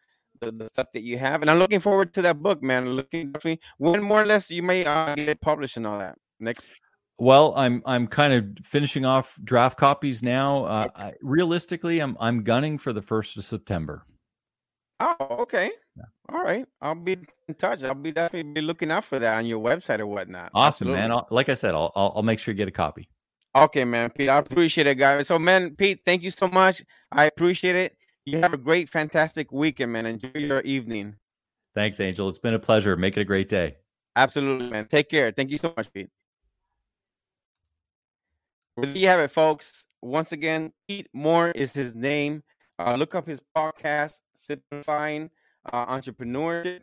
the, 0.41 0.53
the 0.53 0.69
stuff 0.69 0.89
that 0.95 1.03
you 1.03 1.19
have, 1.19 1.43
and 1.43 1.51
I'm 1.51 1.59
looking 1.59 1.81
forward 1.81 2.13
to 2.15 2.23
that 2.23 2.43
book, 2.43 2.63
man. 2.63 2.91
Looking 2.91 3.33
definitely 3.33 3.61
when 3.79 4.03
more 4.03 4.23
or 4.23 4.27
less 4.27 4.51
you 4.51 4.63
may 4.63 4.85
uh, 4.85 5.15
get 5.15 5.41
published 5.41 5.77
and 5.77 5.87
all 5.87 5.99
that 5.99 6.17
next 6.41 6.71
well, 7.19 7.55
I'm 7.57 7.83
I'm 7.87 8.07
kind 8.07 8.33
of 8.33 8.65
finishing 8.65 9.05
off 9.05 9.39
draft 9.43 9.79
copies 9.79 10.23
now. 10.23 10.65
Uh, 10.65 10.89
I, 10.95 11.13
realistically, 11.23 12.01
I'm 12.01 12.17
I'm 12.21 12.43
gunning 12.43 12.79
for 12.79 12.93
the 12.93 13.03
first 13.03 13.37
of 13.37 13.45
September. 13.45 14.05
Oh, 15.01 15.17
okay. 15.31 15.71
Yeah. 15.97 16.05
All 16.31 16.43
right. 16.43 16.67
I'll 16.81 16.95
be 16.95 17.19
in 17.49 17.55
touch. 17.55 17.83
I'll 17.83 17.95
be 17.95 18.13
definitely 18.13 18.53
be 18.53 18.61
looking 18.61 18.91
out 18.91 19.05
for 19.05 19.19
that 19.19 19.37
on 19.37 19.47
your 19.47 19.63
website 19.63 20.01
or 20.01 20.07
whatnot. 20.07 20.51
Awesome, 20.55 20.89
Absolutely. 20.89 21.01
man. 21.01 21.13
I'll, 21.13 21.27
like 21.31 21.49
I 21.49 21.55
said, 21.55 21.75
I'll, 21.75 21.93
I'll, 21.95 22.13
I'll 22.17 22.23
make 22.23 22.39
sure 22.39 22.53
you 22.53 22.57
get 22.57 22.69
a 22.69 22.73
copy. 22.73 23.09
Okay, 23.55 23.85
man, 23.85 24.11
Pete. 24.11 24.29
I 24.29 24.39
appreciate 24.39 24.87
it, 24.87 24.97
guys. 24.97 25.29
So, 25.29 25.39
man, 25.39 25.77
Pete, 25.77 26.01
thank 26.05 26.23
you 26.23 26.31
so 26.31 26.49
much. 26.49 26.83
I 27.13 27.25
appreciate 27.27 27.77
it. 27.77 27.97
You 28.25 28.39
have 28.39 28.53
a 28.53 28.59
great, 28.59 28.89
fantastic 28.89 29.53
weekend, 29.53 29.93
man. 29.93 30.05
Enjoy 30.05 30.31
your 30.35 30.61
evening. 30.61 31.15
Thanks, 31.75 32.01
Angel. 32.01 32.29
It's 32.29 32.39
been 32.39 32.55
a 32.55 32.59
pleasure. 32.59 32.97
Make 32.97 33.17
it 33.17 33.21
a 33.21 33.25
great 33.25 33.49
day. 33.49 33.77
Absolutely, 34.17 34.69
man. 34.69 34.89
Take 34.89 35.09
care. 35.09 35.31
Thank 35.31 35.51
you 35.51 35.59
so 35.59 35.73
much, 35.77 35.93
Pete. 35.93 36.11
There 38.77 38.91
you 38.95 39.09
have 39.09 39.21
it, 39.21 39.31
folks. 39.31 39.87
Once 40.03 40.33
again, 40.33 40.71
Pete 40.87 41.09
Moore 41.15 41.51
is 41.53 41.73
his 41.73 41.95
name. 41.95 42.43
Uh, 42.79 42.95
look 42.95 43.15
up 43.15 43.27
his 43.27 43.41
podcast, 43.57 44.19
Simplifying 44.37 45.31
uh, 45.73 45.87
Entrepreneurship. 45.87 46.83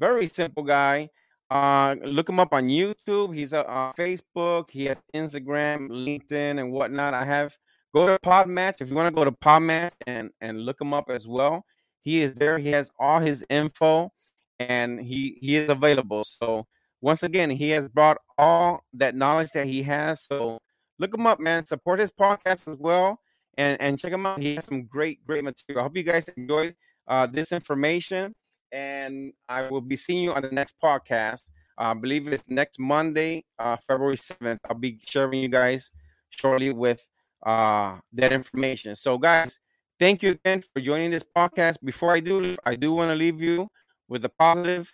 Very 0.00 0.26
simple 0.26 0.64
guy. 0.64 1.08
Uh, 1.48 1.94
look 2.02 2.28
him 2.28 2.40
up 2.40 2.52
on 2.52 2.64
YouTube. 2.64 3.36
He's 3.36 3.52
uh, 3.52 3.62
on 3.68 3.94
Facebook. 3.94 4.68
He 4.72 4.86
has 4.86 4.98
Instagram, 5.14 5.88
LinkedIn, 5.88 6.58
and 6.58 6.72
whatnot. 6.72 7.14
I 7.14 7.24
have 7.24 7.56
go 7.94 8.08
to 8.08 8.18
Podmatch 8.18 8.80
if 8.80 8.90
you 8.90 8.96
want 8.96 9.06
to 9.06 9.16
go 9.16 9.24
to 9.24 9.30
Podmatch 9.30 9.92
and 10.08 10.30
and 10.40 10.62
look 10.62 10.80
him 10.80 10.92
up 10.92 11.08
as 11.08 11.28
well. 11.28 11.64
He 12.02 12.20
is 12.20 12.34
there. 12.34 12.58
He 12.58 12.70
has 12.70 12.90
all 12.98 13.20
his 13.20 13.44
info, 13.48 14.10
and 14.58 15.00
he 15.00 15.38
he 15.40 15.56
is 15.56 15.70
available. 15.70 16.24
So 16.24 16.66
once 17.00 17.22
again, 17.22 17.48
he 17.48 17.70
has 17.70 17.88
brought 17.88 18.18
all 18.36 18.82
that 18.94 19.14
knowledge 19.14 19.50
that 19.52 19.68
he 19.68 19.84
has. 19.84 20.24
So 20.24 20.58
look 20.98 21.14
him 21.14 21.26
up, 21.26 21.40
man. 21.40 21.64
Support 21.66 22.00
his 22.00 22.10
podcast 22.10 22.68
as 22.68 22.76
well, 22.78 23.20
and 23.56 23.80
and 23.80 23.98
check 23.98 24.12
him 24.12 24.26
out. 24.26 24.42
He 24.42 24.56
has 24.56 24.64
some 24.64 24.84
great 24.84 25.24
great 25.26 25.44
material. 25.44 25.80
I 25.80 25.82
hope 25.84 25.96
you 25.96 26.02
guys 26.02 26.28
enjoyed 26.36 26.74
uh, 27.06 27.26
this 27.26 27.52
information, 27.52 28.34
and 28.72 29.32
I 29.48 29.68
will 29.68 29.80
be 29.80 29.96
seeing 29.96 30.24
you 30.24 30.32
on 30.32 30.42
the 30.42 30.50
next 30.50 30.74
podcast. 30.82 31.44
Uh, 31.78 31.90
I 31.90 31.94
believe 31.94 32.26
it's 32.28 32.42
next 32.48 32.78
Monday, 32.78 33.44
uh, 33.58 33.76
February 33.76 34.16
seventh. 34.16 34.60
I'll 34.68 34.76
be 34.76 34.98
sharing 35.06 35.40
you 35.40 35.48
guys 35.48 35.90
shortly 36.30 36.72
with 36.72 37.04
uh, 37.46 37.98
that 38.12 38.32
information. 38.32 38.94
So, 38.94 39.16
guys, 39.16 39.60
thank 39.98 40.22
you 40.22 40.32
again 40.32 40.62
for 40.62 40.80
joining 40.80 41.10
this 41.10 41.24
podcast. 41.24 41.76
Before 41.84 42.12
I 42.12 42.20
do, 42.20 42.56
I 42.64 42.74
do 42.74 42.92
want 42.92 43.10
to 43.10 43.14
leave 43.14 43.40
you 43.40 43.68
with 44.08 44.24
a 44.24 44.28
positive 44.28 44.92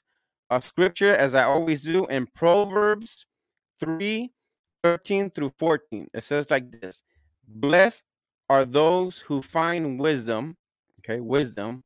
uh, 0.50 0.60
scripture, 0.60 1.14
as 1.14 1.34
I 1.34 1.44
always 1.44 1.82
do, 1.82 2.06
in 2.06 2.26
Proverbs 2.26 3.26
3 3.80 4.30
13 4.84 5.30
through 5.30 5.52
14. 5.58 6.10
It 6.14 6.22
says 6.22 6.50
like 6.50 6.70
this 6.70 7.02
Blessed 7.48 8.04
are 8.50 8.66
those 8.66 9.18
who 9.20 9.42
find 9.42 9.98
wisdom, 10.00 10.58
okay, 11.00 11.20
wisdom, 11.20 11.84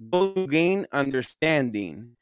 those 0.00 0.34
who 0.34 0.48
gain 0.48 0.86
understanding, 0.92 2.16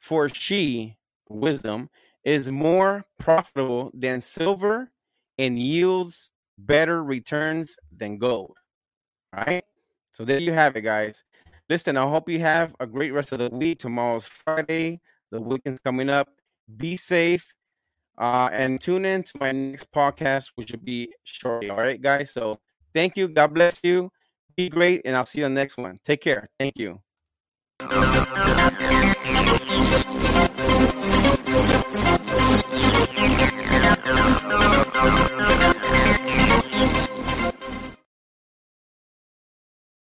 for 0.00 0.28
she, 0.28 0.98
wisdom, 1.30 1.90
is 2.24 2.50
more 2.50 3.06
profitable 3.18 3.92
than 3.94 4.20
silver 4.20 4.90
and 5.38 5.58
yields 5.58 6.30
better 6.58 7.04
returns 7.04 7.76
than 7.96 8.18
gold. 8.18 8.56
All 9.36 9.44
right. 9.46 9.64
So 10.14 10.24
there 10.24 10.40
you 10.40 10.52
have 10.52 10.76
it, 10.76 10.82
guys. 10.82 11.24
Listen, 11.70 11.96
I 11.96 12.02
hope 12.02 12.28
you 12.28 12.40
have 12.40 12.74
a 12.80 12.86
great 12.86 13.12
rest 13.12 13.32
of 13.32 13.38
the 13.38 13.50
week. 13.50 13.78
Tomorrow's 13.80 14.26
Friday. 14.26 15.00
The 15.30 15.40
weekend's 15.40 15.80
coming 15.80 16.10
up. 16.10 16.28
Be 16.76 16.96
safe. 16.96 17.46
Uh, 18.18 18.50
and 18.52 18.80
tune 18.80 19.04
in 19.04 19.22
to 19.22 19.32
my 19.38 19.52
next 19.52 19.90
podcast, 19.92 20.50
which 20.54 20.72
will 20.72 20.80
be 20.80 21.12
shortly. 21.24 21.70
All 21.70 21.78
right, 21.78 22.00
guys. 22.00 22.32
So 22.32 22.58
thank 22.94 23.16
you. 23.16 23.28
God 23.28 23.54
bless 23.54 23.82
you. 23.82 24.10
Be 24.56 24.68
great, 24.68 25.02
and 25.04 25.16
I'll 25.16 25.26
see 25.26 25.38
you 25.40 25.46
on 25.46 25.54
the 25.54 25.60
next 25.60 25.76
one. 25.76 25.98
Take 26.04 26.20
care. 26.20 26.50
Thank 26.58 26.74
you. 26.76 27.00